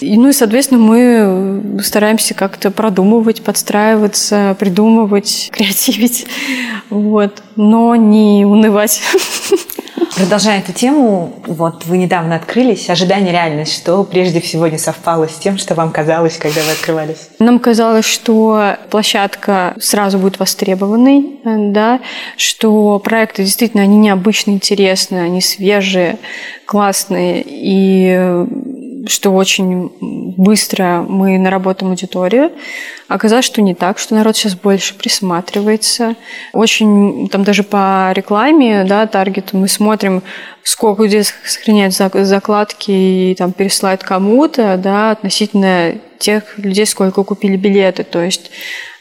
И, 0.00 0.16
ну 0.16 0.30
и, 0.30 0.32
соответственно, 0.32 0.80
мы 0.80 1.82
стараемся 1.82 2.32
как-то 2.32 2.70
продумывать, 2.70 3.42
подстраиваться, 3.42 4.56
придумывать, 4.58 5.50
креативить, 5.52 6.26
вот, 6.88 7.42
но 7.54 7.94
не 7.96 8.46
унывать. 8.46 9.02
Продолжая 10.16 10.58
эту 10.58 10.72
тему, 10.72 11.32
вот 11.46 11.86
вы 11.86 11.96
недавно 11.96 12.36
открылись, 12.36 12.90
ожидание 12.90 13.32
реальность, 13.32 13.74
что 13.74 14.04
прежде 14.04 14.40
всего 14.40 14.66
не 14.66 14.76
совпало 14.76 15.26
с 15.26 15.36
тем, 15.36 15.56
что 15.56 15.74
вам 15.74 15.90
казалось, 15.90 16.36
когда 16.36 16.60
вы 16.62 16.72
открывались? 16.72 17.30
Нам 17.38 17.58
казалось, 17.58 18.04
что 18.04 18.76
площадка 18.90 19.74
сразу 19.80 20.18
будет 20.18 20.38
востребованной, 20.38 21.40
да, 21.72 22.00
что 22.36 22.98
проекты 22.98 23.44
действительно, 23.44 23.82
они 23.82 23.96
необычно 23.96 24.50
интересные, 24.50 25.22
они 25.22 25.40
свежие, 25.40 26.18
классные, 26.66 27.42
и 27.46 28.46
что 29.06 29.30
очень 29.30 29.92
быстро 30.36 31.04
мы 31.08 31.38
наработаем 31.38 31.90
аудиторию. 31.90 32.52
Оказалось, 33.08 33.44
что 33.44 33.62
не 33.62 33.74
так, 33.74 33.98
что 33.98 34.14
народ 34.14 34.36
сейчас 34.36 34.54
больше 34.54 34.94
присматривается. 34.94 36.14
Очень, 36.52 37.28
там 37.28 37.44
даже 37.44 37.62
по 37.62 38.12
рекламе, 38.14 38.84
да, 38.84 39.06
таргету 39.06 39.56
мы 39.56 39.68
смотрим, 39.68 40.22
сколько 40.62 41.02
людей 41.02 41.24
сохраняют 41.24 41.94
закладки 41.94 42.90
и 42.90 43.34
там 43.36 43.52
пересылают 43.52 44.02
кому-то, 44.02 44.76
да, 44.76 45.10
относительно 45.10 45.94
тех 46.18 46.58
людей, 46.58 46.86
сколько 46.86 47.24
купили 47.24 47.56
билеты. 47.56 48.04
То 48.04 48.22
есть 48.22 48.50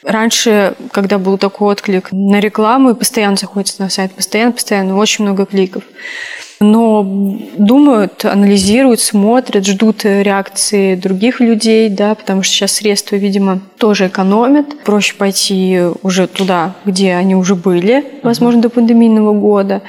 Раньше, 0.03 0.73
когда 0.91 1.19
был 1.19 1.37
такой 1.37 1.73
отклик 1.73 2.11
на 2.11 2.39
рекламу, 2.39 2.95
постоянно 2.95 3.35
заходят 3.35 3.77
на 3.77 3.89
сайт, 3.89 4.11
постоянно, 4.13 4.51
постоянно, 4.51 4.97
очень 4.97 5.25
много 5.25 5.45
кликов 5.45 5.83
но 6.61 7.03
думают, 7.57 8.23
анализируют, 8.23 8.99
смотрят, 8.99 9.65
ждут 9.65 10.05
реакции 10.05 10.95
других 10.95 11.39
людей, 11.39 11.89
да, 11.89 12.13
потому 12.15 12.43
что 12.43 12.53
сейчас 12.53 12.73
средства, 12.73 13.15
видимо, 13.15 13.59
тоже 13.77 14.07
экономят. 14.07 14.83
Проще 14.83 15.15
пойти 15.15 15.79
уже 16.03 16.27
туда, 16.27 16.75
где 16.85 17.13
они 17.15 17.35
уже 17.35 17.55
были, 17.55 18.05
возможно, 18.23 18.61
до 18.61 18.69
пандемийного 18.69 19.33
года. 19.33 19.81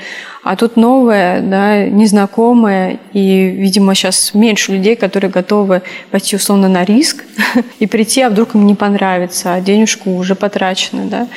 А 0.42 0.56
тут 0.56 0.76
новое, 0.76 1.40
да, 1.40 1.87
незнакомое, 1.87 2.98
и, 3.12 3.44
видимо, 3.46 3.94
сейчас 3.94 4.35
меньше 4.35 4.72
людей, 4.72 4.96
которые 4.96 5.30
готовы 5.30 5.82
пойти 6.11 6.35
условно 6.35 6.68
на 6.68 6.85
риск 6.85 7.22
и 7.78 7.87
прийти, 7.87 8.22
а 8.22 8.30
вдруг 8.30 8.56
им 8.56 8.66
не 8.66 8.74
понравится, 8.74 9.54
а 9.54 9.61
денежку 9.61 10.11
уже 10.16 10.35
потрачена, 10.35 11.04
да. 11.04 11.28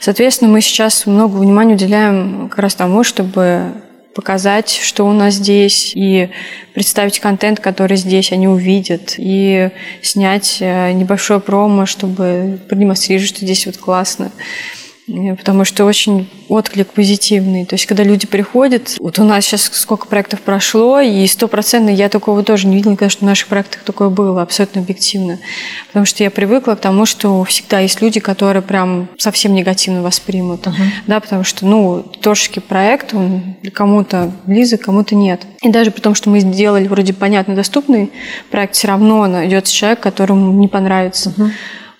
Соответственно, 0.00 0.50
мы 0.50 0.62
сейчас 0.62 1.04
много 1.04 1.36
внимания 1.36 1.74
уделяем 1.74 2.48
как 2.48 2.60
раз 2.60 2.74
тому, 2.74 3.04
чтобы 3.04 3.72
показать, 4.14 4.70
что 4.70 5.04
у 5.04 5.12
нас 5.12 5.34
здесь, 5.34 5.92
и 5.94 6.30
представить 6.72 7.20
контент, 7.20 7.60
который 7.60 7.96
здесь 7.96 8.32
они 8.32 8.48
увидят, 8.48 9.14
и 9.18 9.70
снять 10.02 10.58
э, 10.60 10.92
небольшое 10.92 11.40
промо, 11.40 11.86
чтобы 11.86 12.58
продемонстрировать, 12.68 13.28
что 13.28 13.40
здесь 13.40 13.66
вот 13.66 13.76
классно. 13.76 14.32
Потому 15.06 15.64
что 15.64 15.84
очень 15.84 16.30
отклик 16.48 16.88
позитивный. 16.88 17.66
То 17.66 17.74
есть, 17.74 17.86
когда 17.86 18.02
люди 18.02 18.26
приходят, 18.26 18.96
вот 18.98 19.18
у 19.18 19.24
нас 19.24 19.44
сейчас 19.44 19.70
сколько 19.72 20.06
проектов 20.06 20.40
прошло, 20.40 21.00
и 21.00 21.26
стопроцентно 21.26 21.90
я 21.90 22.08
такого 22.08 22.42
тоже 22.42 22.66
не 22.66 22.76
видела, 22.76 22.96
конечно, 22.96 23.20
в 23.20 23.28
наших 23.28 23.48
проектах 23.48 23.82
такое 23.82 24.08
было, 24.08 24.40
абсолютно 24.40 24.80
объективно. 24.80 25.38
Потому 25.88 26.06
что 26.06 26.22
я 26.22 26.30
привыкла 26.30 26.74
к 26.74 26.80
тому, 26.80 27.04
что 27.04 27.44
всегда 27.44 27.80
есть 27.80 28.00
люди, 28.00 28.18
которые 28.18 28.62
прям 28.62 29.08
совсем 29.18 29.54
негативно 29.54 30.02
воспримут. 30.02 30.66
Uh-huh. 30.66 30.72
Да, 31.06 31.20
потому 31.20 31.44
что, 31.44 31.66
ну, 31.66 32.02
творческий 32.20 32.60
проект, 32.60 33.12
он 33.12 33.56
кому-то 33.74 34.32
близок, 34.46 34.82
кому-то 34.82 35.14
нет. 35.14 35.42
И 35.62 35.70
даже 35.70 35.90
при 35.90 36.00
том, 36.00 36.14
что 36.14 36.30
мы 36.30 36.40
сделали 36.40 36.88
вроде 36.88 37.12
понятно 37.12 37.54
доступный 37.54 38.10
проект, 38.50 38.74
все 38.74 38.88
равно 38.88 39.26
найдется 39.26 39.74
человек, 39.74 40.00
которому 40.00 40.52
не 40.52 40.68
понравится. 40.68 41.34
Uh-huh. 41.36 41.50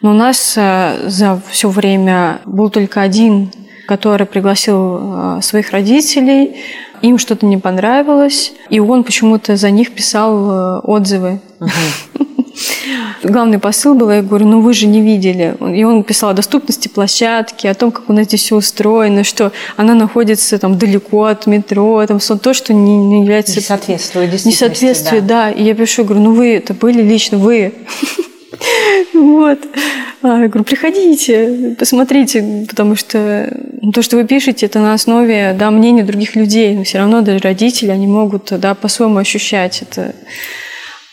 Но 0.05 0.11
у 0.11 0.13
нас 0.13 0.53
э, 0.59 1.09
за 1.09 1.41
все 1.49 1.71
время 1.71 2.43
был 2.45 2.69
только 2.69 3.01
один, 3.01 3.51
который 3.89 4.27
пригласил 4.27 5.01
э, 5.01 5.41
своих 5.41 5.71
родителей. 5.71 6.57
Им 7.01 7.17
что-то 7.17 7.47
не 7.47 7.57
понравилось, 7.57 8.53
и 8.69 8.81
он 8.81 9.03
почему-то 9.03 9.57
за 9.57 9.71
них 9.71 9.93
писал 9.93 10.51
э, 10.51 10.79
отзывы. 10.81 11.41
Главный 13.23 13.59
посыл 13.59 13.95
был, 13.95 14.11
я 14.11 14.21
говорю, 14.21 14.47
ну 14.47 14.61
вы 14.61 14.75
же 14.75 14.87
не 14.87 15.01
видели. 15.01 15.57
И 15.75 15.85
он 15.85 16.03
писал 16.03 16.29
о 16.29 16.35
доступности 16.35 16.89
площадки, 16.89 17.67
о 17.67 17.73
том, 17.73 17.91
как 17.91 18.11
у 18.11 18.13
нас 18.13 18.27
здесь 18.27 18.43
все 18.43 18.57
устроено, 18.57 19.25
что 19.25 19.53
она 19.79 19.95
находится 19.95 20.59
там 20.59 20.77
далеко 20.77 21.25
от 21.25 21.47
метро, 21.47 22.05
там 22.07 22.19
то, 22.19 22.53
что 22.53 22.75
не, 22.75 22.99
не 22.99 23.23
является... 23.23 23.57
Несоответствует 23.57 24.45
Несоответствие, 24.45 25.23
да. 25.23 25.47
да. 25.47 25.51
И 25.51 25.65
я 25.65 25.75
пишу, 25.75 26.05
говорю, 26.05 26.25
ну 26.25 26.35
вы 26.35 26.57
это 26.57 26.75
были 26.75 27.01
лично, 27.01 27.39
вы. 27.39 27.73
Вот. 29.13 29.59
А, 30.23 30.41
я 30.41 30.49
говорю, 30.49 30.65
приходите, 30.65 31.77
посмотрите, 31.79 32.67
потому 32.69 32.97
что 32.97 33.49
ну, 33.83 33.93
то, 33.93 34.03
что 34.03 34.17
вы 34.17 34.25
пишете, 34.25 34.67
это 34.67 34.79
на 34.79 34.95
основе 34.95 35.55
да, 35.59 35.71
мнения 35.71 36.03
других 36.03 36.35
людей, 36.37 36.75
но 36.75 36.85
все 36.85 36.99
равно 36.99 37.21
даже 37.21 37.41
родители, 37.41 37.91
они 37.91 38.07
могут 38.07 38.59
да, 38.59 38.75
по-своему 38.75 39.19
ощущать 39.19 39.83
это. 39.83 40.15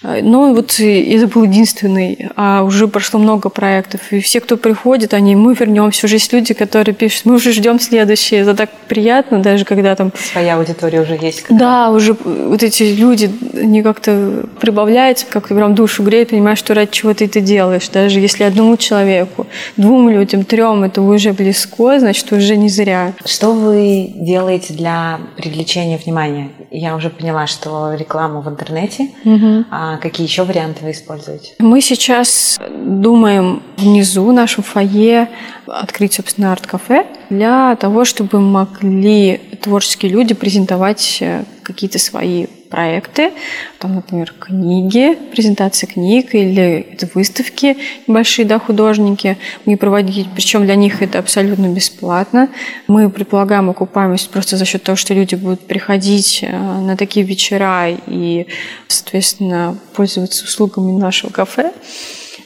Но 0.04 0.54
вот 0.54 0.80
это 0.80 1.28
был 1.28 1.44
единственный, 1.44 2.30
а 2.36 2.64
уже 2.64 2.88
прошло 2.88 3.20
много 3.20 3.50
проектов. 3.50 4.02
И 4.12 4.20
все, 4.20 4.40
кто 4.40 4.58
приходит, 4.58 5.14
они, 5.14 5.36
мы 5.36 5.54
вернемся. 5.54 6.08
Уже 6.08 6.16
есть 6.16 6.34
люди, 6.34 6.54
которые 6.54 6.96
пишут, 6.96 7.26
мы 7.26 7.36
уже 7.36 7.52
ждем 7.52 7.80
следующее. 7.80 8.42
Это 8.42 8.56
так 8.56 8.72
приятно, 8.88 9.40
даже 9.40 9.64
когда 9.64 9.96
там... 9.96 10.12
Своя 10.32 10.58
аудитория 10.58 11.02
уже 11.02 11.18
есть. 11.22 11.44
Когда... 11.44 11.60
Да, 11.60 11.90
уже 11.92 12.14
вот 12.14 12.64
эти 12.64 12.84
люди, 12.84 13.30
они 13.54 13.84
как-то 13.84 14.46
прибавляются, 14.60 15.26
как-то 15.30 15.54
прям 15.54 15.76
душу 15.76 16.04
греют, 16.04 16.30
понимаешь, 16.30 16.58
что 16.58 16.74
ради 16.74 16.92
чего 16.92 17.14
ты 17.14 17.26
это 17.26 17.40
делаешь. 17.40 17.88
Даже 17.90 18.20
если 18.20 18.44
одному 18.44 18.78
человеку, 18.78 19.46
двум 19.78 20.10
людям, 20.10 20.46
трем, 20.46 20.84
это 20.84 21.02
уже 21.02 21.34
близко, 21.34 22.00
значит, 22.00 22.32
уже 22.32 22.58
не 22.58 22.70
зря. 22.70 23.14
Что 23.24 23.52
вы 23.54 24.12
делаете 24.16 24.74
для 24.74 25.20
привлечения 25.38 25.98
внимания? 26.04 26.50
Я 26.74 26.96
уже 26.96 27.10
поняла, 27.10 27.48
что 27.48 27.94
реклама 27.94 28.40
в 28.40 28.48
интернете, 28.48 29.10
угу. 29.26 29.66
а 29.70 29.98
какие 29.98 30.26
еще 30.26 30.44
варианты 30.44 30.86
вы 30.86 30.92
используете? 30.92 31.54
Мы 31.60 31.82
сейчас 31.82 32.58
думаем 32.74 33.62
внизу 33.76 34.26
в 34.26 34.32
нашем 34.32 34.64
фойе 34.64 35.30
открыть, 35.68 36.14
собственно, 36.14 36.54
арт-кафе 36.54 37.06
для 37.32 37.78
того, 37.78 38.04
чтобы 38.04 38.42
могли 38.42 39.40
творческие 39.62 40.12
люди 40.12 40.34
презентовать 40.34 41.20
э, 41.22 41.46
какие-то 41.64 41.98
свои 41.98 42.48
проекты, 42.70 43.32
там, 43.80 43.96
например, 43.96 44.34
книги, 44.38 45.18
презентация 45.32 45.88
книг 45.88 46.36
или 46.36 46.88
это 46.92 47.10
выставки 47.14 47.78
небольшие, 48.06 48.46
да, 48.46 48.60
художники, 48.60 49.38
мы 49.66 49.78
проводить, 49.78 50.28
причем 50.36 50.66
для 50.66 50.76
них 50.76 51.02
это 51.02 51.20
абсолютно 51.20 51.68
бесплатно. 51.68 52.50
Мы 52.88 53.10
предполагаем 53.10 53.70
окупаемость 53.70 54.30
просто 54.30 54.58
за 54.58 54.66
счет 54.66 54.84
того, 54.84 54.98
что 54.98 55.14
люди 55.14 55.36
будут 55.36 55.62
приходить 55.62 56.40
э, 56.44 56.52
на 56.52 56.98
такие 56.98 57.26
вечера 57.26 57.88
и, 58.08 58.48
соответственно, 58.90 59.78
пользоваться 59.96 60.44
услугами 60.44 61.00
нашего 61.00 61.32
кафе. 61.32 61.72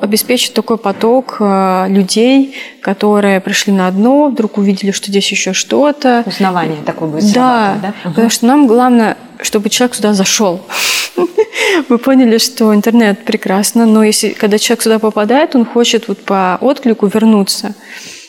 Обеспечить 0.05 0.53
такой 0.53 0.77
поток 0.77 1.37
э, 1.39 1.85
людей, 1.89 2.55
которые 2.81 3.41
пришли 3.41 3.73
на 3.73 3.87
одно, 3.87 4.29
вдруг 4.29 4.57
увидели, 4.57 4.91
что 4.91 5.07
здесь 5.07 5.29
еще 5.29 5.53
что-то. 5.53 6.23
Узнавание 6.25 6.77
такое 6.85 7.09
будет. 7.09 7.33
Да, 7.33 7.77
да? 7.81 7.93
потому 8.03 8.29
что 8.29 8.45
нам 8.45 8.67
главное, 8.67 9.17
чтобы 9.41 9.69
человек 9.69 9.95
сюда 9.95 10.13
зашел. 10.13 10.61
Мы 11.89 11.97
поняли, 11.97 12.37
что 12.37 12.73
интернет 12.73 13.25
прекрасно, 13.25 13.85
но 13.85 14.03
если 14.03 14.29
когда 14.29 14.57
человек 14.57 14.83
сюда 14.83 14.99
попадает, 14.99 15.55
он 15.55 15.65
хочет 15.65 16.07
вот 16.07 16.19
по 16.19 16.57
отклику 16.61 17.07
вернуться. 17.07 17.75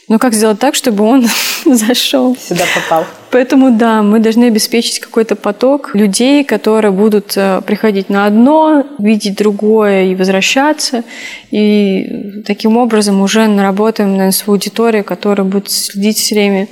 Но 0.09 0.19
как 0.19 0.35
сделать 0.35 0.59
так, 0.59 0.75
чтобы 0.75 1.05
он 1.05 1.27
зашел? 1.65 2.37
Сюда 2.37 2.65
попал. 2.75 3.05
Поэтому 3.37 3.71
да, 3.71 4.01
мы 4.01 4.21
должны 4.21 4.45
обеспечить 4.45 4.99
какой-то 4.99 5.37
поток 5.37 5.95
людей, 5.95 6.43
которые 6.43 6.91
будут 6.91 7.37
э, 7.37 7.61
приходить 7.67 8.09
на 8.09 8.25
одно, 8.25 8.87
видеть 8.99 9.37
другое 9.37 10.05
и 10.05 10.15
возвращаться. 10.15 11.05
И 11.51 12.43
таким 12.47 12.79
образом 12.79 13.21
уже 13.21 13.47
наработаем 13.47 14.13
наверное, 14.13 14.31
свою 14.31 14.57
аудиторию, 14.57 15.05
которая 15.05 15.47
будет 15.47 15.71
следить 15.71 16.17
все 16.17 16.35
время 16.35 16.69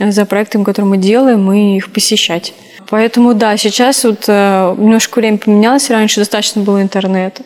за 0.00 0.26
проектом, 0.26 0.64
который 0.64 0.86
мы 0.86 0.96
делаем, 0.96 1.52
и 1.52 1.76
их 1.76 1.92
посещать. 1.92 2.54
Поэтому 2.90 3.34
да, 3.34 3.56
сейчас 3.56 4.02
вот 4.02 4.24
э, 4.26 4.74
немножко 4.76 5.20
время 5.20 5.38
поменялось. 5.38 5.90
Раньше 5.90 6.18
достаточно 6.18 6.60
было 6.60 6.82
интернета 6.82 7.44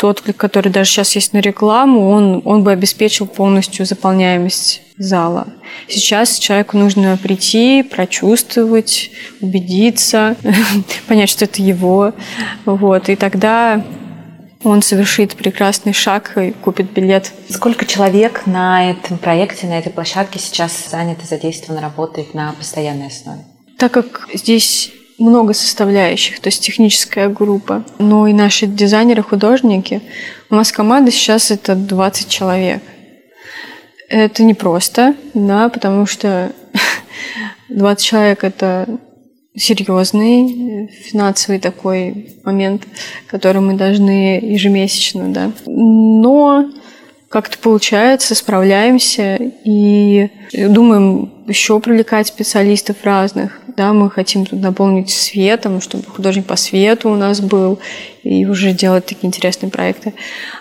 тот 0.00 0.20
отклик, 0.20 0.38
который 0.38 0.72
даже 0.72 0.90
сейчас 0.90 1.14
есть 1.14 1.34
на 1.34 1.38
рекламу, 1.38 2.08
он, 2.08 2.40
он 2.46 2.64
бы 2.64 2.72
обеспечил 2.72 3.26
полностью 3.26 3.84
заполняемость 3.84 4.80
зала. 4.96 5.48
Сейчас 5.88 6.38
человеку 6.38 6.78
нужно 6.78 7.18
прийти, 7.22 7.82
прочувствовать, 7.82 9.10
убедиться, 9.42 10.36
понять, 11.06 11.28
что 11.28 11.44
это 11.44 11.60
его. 11.60 12.14
Вот, 12.64 13.10
и 13.10 13.16
тогда 13.16 13.84
он 14.64 14.80
совершит 14.80 15.34
прекрасный 15.36 15.92
шаг 15.92 16.36
и 16.38 16.52
купит 16.52 16.90
билет. 16.92 17.32
Сколько 17.50 17.84
человек 17.84 18.46
на 18.46 18.90
этом 18.90 19.18
проекте, 19.18 19.66
на 19.66 19.78
этой 19.78 19.92
площадке 19.92 20.38
сейчас 20.38 20.88
занято, 20.90 21.26
задействовано, 21.26 21.82
работает 21.82 22.32
на 22.32 22.52
постоянной 22.52 23.08
основе? 23.08 23.40
Так 23.76 23.92
как 23.92 24.28
здесь 24.32 24.92
много 25.20 25.52
составляющих, 25.52 26.40
то 26.40 26.48
есть 26.48 26.64
техническая 26.64 27.28
группа, 27.28 27.84
но 27.98 28.26
и 28.26 28.32
наши 28.32 28.66
дизайнеры, 28.66 29.22
художники. 29.22 30.00
У 30.48 30.54
нас 30.54 30.72
команда 30.72 31.10
сейчас 31.10 31.50
это 31.50 31.74
20 31.74 32.28
человек. 32.28 32.82
Это 34.08 34.42
непросто, 34.42 35.14
да, 35.34 35.68
потому 35.68 36.06
что 36.06 36.52
20 37.68 38.04
человек 38.04 38.44
это 38.44 38.98
серьезный 39.54 40.88
финансовый 40.88 41.58
такой 41.58 42.36
момент, 42.44 42.86
который 43.26 43.60
мы 43.60 43.74
должны 43.74 44.40
ежемесячно, 44.40 45.28
да. 45.28 45.52
Но 45.66 46.70
как-то 47.28 47.58
получается, 47.58 48.34
справляемся 48.34 49.36
и 49.64 50.28
думаем 50.52 51.39
еще 51.46 51.80
привлекать 51.80 52.26
специалистов 52.26 52.96
разных. 53.04 53.60
Да, 53.76 53.92
мы 53.92 54.10
хотим 54.10 54.44
тут 54.46 54.60
наполнить 54.60 55.10
светом, 55.10 55.80
чтобы 55.80 56.04
художник 56.04 56.46
по 56.46 56.56
свету 56.56 57.10
у 57.10 57.14
нас 57.14 57.40
был, 57.40 57.78
и 58.22 58.44
уже 58.44 58.72
делать 58.72 59.06
такие 59.06 59.28
интересные 59.28 59.70
проекты. 59.70 60.12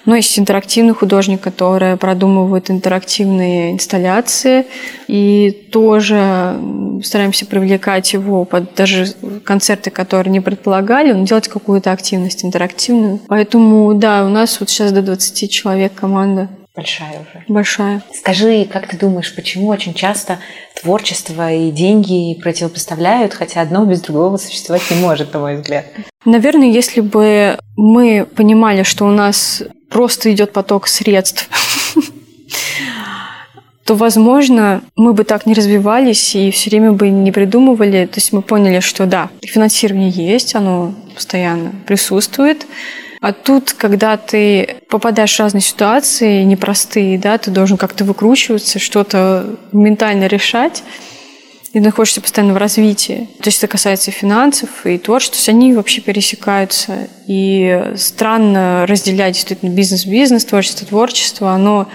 Но 0.06 0.15
есть 0.15 0.38
интерактивный 0.39 0.94
художник, 0.94 1.42
который 1.42 1.98
продумывает 1.98 2.72
интерактивные 2.72 3.74
инсталляции, 3.74 4.65
и 5.08 5.52
тоже 5.72 6.56
стараемся 7.04 7.46
привлекать 7.46 8.13
его 8.13 8.46
под 8.46 8.76
даже 8.76 9.08
концерты, 9.44 9.89
которые 9.89 10.32
не 10.32 10.39
предполагали, 10.39 11.12
но 11.12 11.26
делать 11.26 11.48
какую-то 11.48 11.92
активность 11.92 12.46
интерактивную. 12.46 13.20
Поэтому, 13.28 13.94
да, 13.96 14.26
у 14.26 14.30
нас 14.30 14.60
вот 14.60 14.70
сейчас 14.70 14.92
до 14.92 15.02
20 15.02 15.52
человек 15.52 15.94
команда. 15.94 16.50
Большая 16.80 17.20
уже. 17.20 17.44
Большая. 17.50 18.02
Скажи, 18.13 18.63
как 18.63 18.88
ты 18.88 18.98
думаешь, 18.98 19.36
почему 19.36 19.68
очень 19.68 19.94
часто 19.94 20.39
творчество 20.82 21.52
и 21.52 21.72
деньги 21.72 22.39
противопоставляют, 22.39 23.34
хотя 23.34 23.60
одно 23.60 23.84
без 23.84 24.00
другого 24.00 24.38
существовать 24.38 24.89
не 24.89 24.96
может, 24.96 25.34
на 25.34 25.39
мой 25.39 25.58
взгляд? 25.58 25.88
Наверное, 26.24 26.70
если 26.70 27.02
бы 27.02 27.60
мы 27.76 28.26
понимали, 28.34 28.84
что 28.84 29.06
у 29.06 29.12
нас 29.12 29.62
просто 29.89 30.32
идет 30.32 30.54
поток 30.54 30.88
средств, 30.88 31.50
то, 33.84 33.96
возможно, 33.96 34.82
мы 34.96 35.13
бы 35.13 35.26
так 35.26 35.46
не 35.46 35.54
развивались 35.54 36.34
и 36.34 36.50
все 36.50 36.70
время 36.70 36.94
бы 36.94 37.10
не 37.10 37.34
придумывали. 37.34 38.06
То 38.06 38.20
есть 38.20 38.32
мы 38.32 38.42
поняли, 38.42 38.80
что 38.80 39.06
да, 39.06 39.30
финансирование 39.42 40.12
есть, 40.12 40.56
оно 40.56 40.96
постоянно 41.13 41.74
присутствует, 41.86 42.65
а 43.21 43.34
тут, 43.34 43.73
когда 43.73 44.15
ты 44.15 44.77
попадаешь 44.89 45.36
в 45.36 45.39
разные 45.39 45.62
ситуации, 45.62 46.43
непростые, 46.43 47.17
да, 47.19 47.38
ты 47.38 47.51
должен 47.51 47.77
как-то 47.77 48.05
выкручиваться, 48.05 48.79
что-то 48.79 49.58
ментально 49.73 50.27
решать, 50.27 50.84
и 51.73 51.79
находишься 51.79 52.21
постоянно 52.21 52.53
в 52.53 52.58
развитии. 52.58 53.29
То 53.41 53.49
есть 53.49 53.60
это 53.60 53.67
касается 53.67 54.10
и 54.10 54.13
финансов, 54.13 54.86
и 54.86 54.97
творчества, 54.97 55.36
то 55.36 55.39
есть 55.39 55.49
они 55.49 55.73
вообще 55.73 56.01
пересекаются. 56.01 57.10
И 57.27 57.91
странно 57.95 58.86
разделять 58.88 59.34
действительно 59.34 59.69
бизнес-бизнес, 59.69 60.45
творчество-творчество, 60.45 61.51
оно 61.51 61.88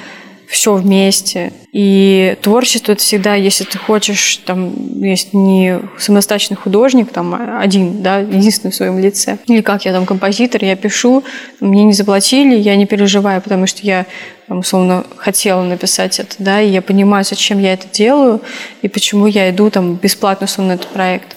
все 0.49 0.75
вместе. 0.75 1.53
И 1.73 2.37
творчество 2.43 2.93
это 2.93 3.03
всегда, 3.03 3.35
если 3.35 3.65
ты 3.65 3.79
хочешь, 3.79 4.37
там, 4.45 4.73
есть 5.01 5.33
не 5.33 5.81
самодостаточный 5.99 6.57
художник, 6.57 7.11
там, 7.11 7.59
один, 7.59 8.03
да, 8.03 8.19
единственный 8.19 8.71
в 8.71 8.75
своем 8.75 8.99
лице. 8.99 9.39
Или 9.47 9.61
как 9.61 9.85
я 9.85 9.93
там 9.93 10.07
композитор, 10.07 10.65
я 10.65 10.77
пишу, 10.77 11.25
мне 11.61 11.85
не 11.85 11.93
заплатили, 11.93 12.55
я 12.55 12.77
не 12.77 12.87
переживаю, 12.87 13.41
потому 13.41 13.67
что 13.67 13.81
я 13.83 14.07
там, 14.47 14.59
условно, 14.59 15.05
хотела 15.17 15.63
написать 15.63 16.21
это, 16.21 16.37
да, 16.39 16.61
и 16.61 16.71
я 16.71 16.83
понимаю, 16.83 17.25
зачем 17.25 17.59
я 17.59 17.73
это 17.73 17.87
делаю, 17.91 18.41
и 18.83 18.89
почему 18.89 19.27
я 19.27 19.51
иду 19.51 19.71
там 19.71 19.95
бесплатно, 19.95 20.45
условно, 20.45 20.75
на 20.75 20.77
этот 20.77 20.89
проект. 20.89 21.37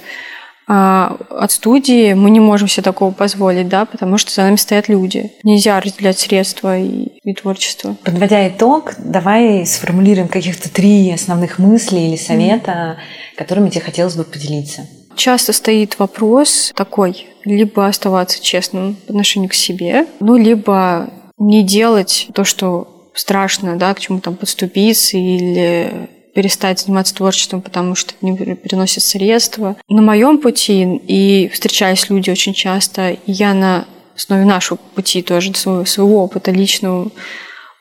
А 0.67 1.17
от 1.29 1.51
студии 1.51 2.13
мы 2.13 2.29
не 2.29 2.41
можем 2.41 2.67
себе 2.67 2.83
такого 2.83 3.11
позволить, 3.11 3.69
да, 3.69 3.85
потому 3.85 4.17
что 4.17 4.33
за 4.33 4.41
нами 4.41 4.57
стоят 4.57 4.89
люди. 4.89 5.31
Нельзя 5.43 5.79
разделять 5.79 6.19
средства 6.19 6.77
и, 6.77 7.19
и 7.23 7.33
творчество. 7.33 7.95
Подводя 8.03 8.47
итог, 8.49 8.93
давай 8.97 9.65
сформулируем 9.65 10.27
каких-то 10.27 10.69
три 10.69 11.09
основных 11.11 11.57
мысли 11.57 11.99
или 11.99 12.17
совета, 12.17 12.71
mm-hmm. 12.71 13.37
которыми 13.37 13.69
тебе 13.69 13.81
хотелось 13.81 14.15
бы 14.15 14.25
поделиться. 14.25 14.85
Часто 15.15 15.53
стоит 15.53 15.97
вопрос 15.99 16.71
такой, 16.75 17.27
либо 17.45 17.87
оставаться 17.87 18.43
честным 18.43 18.95
по 18.95 19.13
отношению 19.13 19.49
к 19.49 19.53
себе, 19.53 20.05
ну, 20.19 20.35
либо 20.35 21.09
не 21.39 21.63
делать 21.63 22.27
то, 22.33 22.43
что 22.43 23.09
страшно, 23.13 23.77
да, 23.77 23.93
к 23.93 23.99
чему 23.99 24.19
там 24.19 24.35
подступиться 24.35 25.17
или 25.17 26.09
перестать 26.37 26.81
заниматься 26.81 27.15
творчеством, 27.15 27.63
потому 27.63 27.95
что 27.95 28.13
не 28.21 28.37
переносит 28.37 29.01
средства. 29.01 29.75
На 29.89 30.03
моем 30.03 30.37
пути, 30.37 30.83
и 30.83 31.49
встречались 31.51 32.11
люди 32.11 32.29
очень 32.29 32.53
часто, 32.53 33.17
я 33.25 33.55
на 33.55 33.87
основе 34.15 34.45
нашего 34.45 34.77
пути 34.77 35.23
тоже, 35.23 35.55
своего 35.55 36.23
опыта 36.23 36.51
личного, 36.51 37.09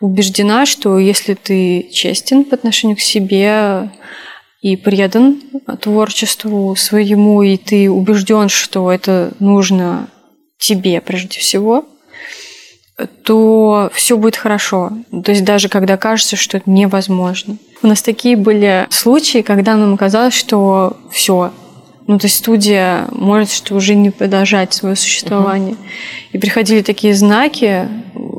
убеждена, 0.00 0.64
что 0.64 0.98
если 0.98 1.34
ты 1.34 1.90
честен 1.92 2.44
по 2.44 2.54
отношению 2.54 2.96
к 2.96 3.00
себе 3.00 3.90
и 4.62 4.78
предан 4.78 5.42
творчеству 5.82 6.74
своему, 6.76 7.42
и 7.42 7.58
ты 7.58 7.90
убежден, 7.90 8.48
что 8.48 8.90
это 8.90 9.34
нужно 9.38 10.08
тебе 10.56 11.02
прежде 11.02 11.40
всего, 11.40 11.84
то 13.24 13.90
все 13.92 14.16
будет 14.16 14.36
хорошо. 14.36 14.92
То 15.24 15.32
есть 15.32 15.44
даже 15.44 15.68
когда 15.68 15.96
кажется, 15.96 16.36
что 16.36 16.56
это 16.56 16.70
невозможно. 16.70 17.56
У 17.82 17.86
нас 17.88 18.00
такие 18.00 18.36
были 18.36 18.86
случаи, 18.90 19.42
когда 19.42 19.76
нам 19.76 19.96
казалось, 19.98 20.34
что 20.34 20.96
все, 21.10 21.52
ну, 22.06 22.18
то 22.18 22.26
есть 22.26 22.36
студия 22.36 23.06
может 23.10 23.50
что 23.50 23.74
уже 23.74 23.94
не 23.94 24.10
продолжать 24.10 24.72
свое 24.72 24.96
существование. 24.96 25.74
Uh-huh. 25.74 26.32
И 26.32 26.38
приходили 26.38 26.80
такие 26.80 27.14
знаки, 27.14 27.86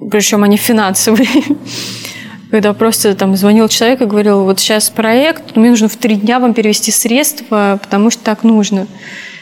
причем 0.09 0.43
они 0.43 0.57
финансовые, 0.57 1.29
когда 2.51 2.73
просто 2.73 3.13
там 3.13 3.35
звонил 3.35 3.67
человек 3.67 4.01
и 4.01 4.05
говорил, 4.05 4.43
вот 4.43 4.59
сейчас 4.59 4.89
проект, 4.89 5.55
мне 5.55 5.69
нужно 5.69 5.89
в 5.89 5.97
три 5.97 6.15
дня 6.15 6.39
вам 6.39 6.55
перевести 6.55 6.91
средства, 6.91 7.79
потому 7.81 8.09
что 8.09 8.23
так 8.23 8.43
нужно. 8.43 8.87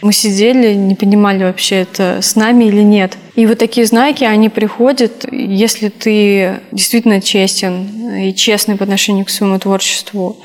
Мы 0.01 0.13
сидели, 0.13 0.73
не 0.73 0.95
понимали 0.95 1.43
вообще, 1.43 1.77
это 1.77 2.19
с 2.21 2.35
нами 2.35 2.65
или 2.65 2.81
нет. 2.81 3.17
И 3.35 3.45
вот 3.45 3.57
такие 3.57 3.85
знаки, 3.85 4.23
они 4.23 4.49
приходят, 4.49 5.25
если 5.31 5.89
ты 5.89 6.59
действительно 6.71 7.21
честен 7.21 8.15
и 8.15 8.33
честный 8.33 8.75
по 8.75 8.83
отношению 8.83 9.25
к 9.25 9.29
своему 9.29 9.59
творчеству, 9.59 10.37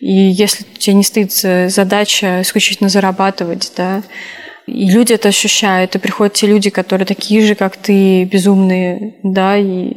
и 0.00 0.12
если 0.12 0.64
тебе 0.78 0.94
не 0.94 1.04
стоит 1.04 1.32
задача 1.32 2.42
исключительно 2.42 2.88
зарабатывать, 2.88 3.72
да, 3.76 4.02
и 4.66 4.90
люди 4.90 5.12
это 5.12 5.28
ощущают, 5.28 5.94
и 5.94 5.98
приходят 5.98 6.34
те 6.34 6.46
люди, 6.46 6.70
которые 6.70 7.06
такие 7.06 7.44
же, 7.46 7.54
как 7.54 7.76
ты, 7.76 8.24
безумные, 8.24 9.16
да, 9.22 9.56
и 9.56 9.92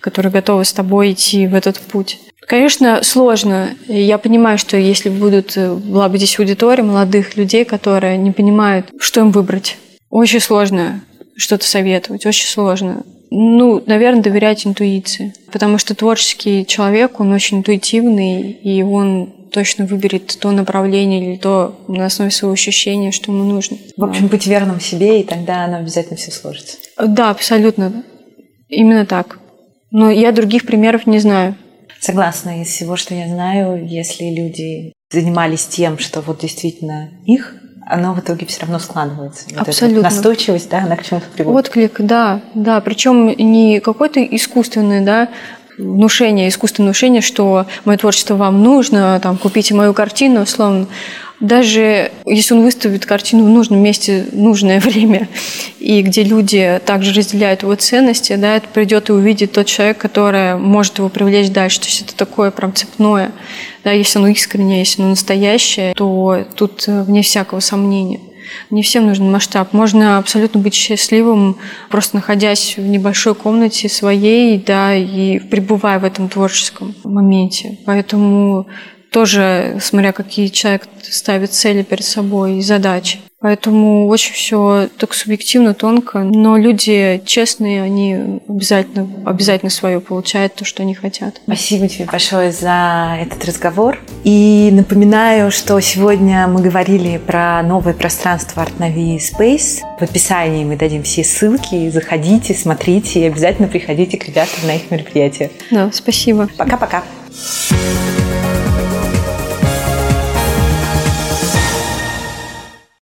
которые 0.00 0.32
готовы 0.32 0.64
с 0.64 0.72
тобой 0.72 1.12
идти 1.12 1.46
в 1.46 1.54
этот 1.54 1.78
путь. 1.78 2.18
Конечно, 2.48 3.00
сложно. 3.02 3.74
Я 3.86 4.16
понимаю, 4.16 4.56
что 4.56 4.78
если 4.78 5.10
будут, 5.10 5.54
э, 5.58 5.74
была 5.74 6.08
бы 6.08 6.16
здесь 6.16 6.38
аудитория 6.38 6.82
молодых 6.82 7.36
людей, 7.36 7.66
которые 7.66 8.16
не 8.16 8.30
понимают, 8.30 8.86
что 8.98 9.20
им 9.20 9.32
выбрать. 9.32 9.76
Очень 10.08 10.40
сложно 10.40 11.02
что-то 11.36 11.66
советовать, 11.66 12.24
очень 12.24 12.48
сложно. 12.48 13.04
Ну, 13.30 13.82
наверное, 13.84 14.22
доверять 14.22 14.66
интуиции. 14.66 15.34
Потому 15.52 15.76
что 15.76 15.94
творческий 15.94 16.64
человек, 16.64 17.20
он 17.20 17.32
очень 17.32 17.58
интуитивный, 17.58 18.50
и 18.50 18.82
он 18.82 19.30
точно 19.52 19.84
выберет 19.84 20.34
то 20.40 20.50
направление 20.50 21.32
или 21.32 21.36
то 21.36 21.78
на 21.86 22.06
основе 22.06 22.30
своего 22.30 22.54
ощущения, 22.54 23.12
что 23.12 23.30
ему 23.30 23.44
нужно. 23.44 23.76
В 23.98 24.04
общем, 24.04 24.26
быть 24.28 24.46
верным 24.46 24.80
себе, 24.80 25.20
и 25.20 25.24
тогда 25.24 25.64
оно 25.64 25.76
обязательно 25.76 26.16
все 26.16 26.30
сложится. 26.30 26.78
Да, 26.96 27.28
абсолютно. 27.28 28.04
Именно 28.70 29.04
так. 29.04 29.38
Но 29.90 30.10
я 30.10 30.32
других 30.32 30.64
примеров 30.64 31.06
не 31.06 31.18
знаю. 31.18 31.54
Согласна. 32.00 32.62
Из 32.62 32.68
всего, 32.68 32.96
что 32.96 33.14
я 33.14 33.28
знаю, 33.28 33.86
если 33.86 34.24
люди 34.24 34.92
занимались 35.10 35.66
тем, 35.66 35.98
что 35.98 36.20
вот 36.20 36.40
действительно 36.40 37.10
их, 37.24 37.54
оно 37.86 38.12
в 38.12 38.20
итоге 38.20 38.46
все 38.46 38.60
равно 38.60 38.78
складывается. 38.78 39.46
Вот 39.50 39.68
Абсолютно. 39.68 40.02
настойчивость, 40.02 40.68
да, 40.68 40.78
она 40.78 40.96
к 40.96 41.04
чему-то 41.04 41.26
приводит. 41.34 41.66
Отклик, 41.66 42.00
да, 42.00 42.42
да. 42.54 42.80
Причем 42.80 43.28
не 43.28 43.80
какой-то 43.80 44.22
искусственный, 44.22 45.00
да, 45.00 45.28
внушение, 45.78 46.48
искусственное 46.48 46.88
внушение, 46.88 47.22
что 47.22 47.66
мое 47.84 47.96
творчество 47.96 48.34
вам 48.34 48.62
нужно, 48.62 49.18
там, 49.22 49.38
купите 49.38 49.74
мою 49.74 49.94
картину, 49.94 50.42
условно. 50.42 50.86
Даже 51.40 52.10
если 52.26 52.54
он 52.54 52.62
выставит 52.62 53.06
картину 53.06 53.44
в 53.44 53.48
нужном 53.48 53.80
месте, 53.80 54.26
в 54.32 54.36
нужное 54.36 54.80
время, 54.80 55.28
и 55.78 56.02
где 56.02 56.24
люди 56.24 56.80
также 56.84 57.12
разделяют 57.12 57.62
его 57.62 57.74
ценности, 57.76 58.34
да, 58.34 58.56
это 58.56 58.68
придет 58.68 59.08
и 59.08 59.12
увидит 59.12 59.52
тот 59.52 59.66
человек, 59.66 59.98
который 59.98 60.56
может 60.56 60.98
его 60.98 61.08
привлечь 61.08 61.50
дальше. 61.50 61.80
То 61.80 61.86
есть 61.86 62.02
это 62.02 62.16
такое 62.16 62.50
прям 62.50 62.74
цепное. 62.74 63.32
Да, 63.84 63.92
если 63.92 64.18
оно 64.18 64.28
искреннее, 64.28 64.80
если 64.80 65.02
оно 65.02 65.10
настоящее, 65.10 65.94
то 65.94 66.44
тут 66.56 66.86
вне 66.86 67.22
всякого 67.22 67.60
сомнения. 67.60 68.20
Не 68.70 68.82
всем 68.82 69.06
нужен 69.06 69.30
масштаб. 69.30 69.72
Можно 69.72 70.18
абсолютно 70.18 70.60
быть 70.60 70.74
счастливым, 70.74 71.58
просто 71.90 72.16
находясь 72.16 72.76
в 72.76 72.82
небольшой 72.82 73.34
комнате 73.34 73.88
своей, 73.88 74.58
да, 74.58 74.94
и 74.94 75.38
пребывая 75.38 75.98
в 75.98 76.04
этом 76.04 76.28
творческом 76.28 76.94
моменте. 77.04 77.78
Поэтому 77.84 78.66
тоже, 79.10 79.78
смотря 79.80 80.12
какие 80.12 80.48
человек 80.48 80.86
ставит 81.02 81.52
цели 81.52 81.82
перед 81.82 82.04
собой 82.04 82.58
и 82.58 82.62
задачи. 82.62 83.20
Поэтому 83.40 84.08
очень 84.08 84.34
все 84.34 84.88
так 84.98 85.14
субъективно, 85.14 85.72
тонко. 85.72 86.18
Но 86.24 86.56
люди 86.56 87.22
честные, 87.24 87.82
они 87.82 88.40
обязательно, 88.48 89.08
обязательно 89.24 89.70
свое 89.70 90.00
получают, 90.00 90.56
то, 90.56 90.64
что 90.64 90.82
они 90.82 90.94
хотят. 90.94 91.40
Спасибо 91.44 91.86
тебе 91.86 92.06
большое 92.06 92.50
за 92.50 93.16
этот 93.20 93.44
разговор. 93.44 94.00
И 94.24 94.70
напоминаю, 94.72 95.52
что 95.52 95.78
сегодня 95.78 96.48
мы 96.48 96.62
говорили 96.62 97.18
про 97.18 97.62
новое 97.62 97.94
пространство 97.94 98.62
Art 98.62 98.76
Space. 98.78 99.82
В 100.00 100.02
описании 100.02 100.64
мы 100.64 100.76
дадим 100.76 101.04
все 101.04 101.22
ссылки. 101.22 101.90
Заходите, 101.90 102.54
смотрите 102.54 103.20
и 103.20 103.26
обязательно 103.26 103.68
приходите 103.68 104.18
к 104.18 104.26
ребятам 104.26 104.66
на 104.66 104.74
их 104.74 104.90
мероприятия. 104.90 105.52
Да, 105.70 105.90
спасибо. 105.92 106.48
Пока-пока. 106.56 107.04
thank 107.30 108.07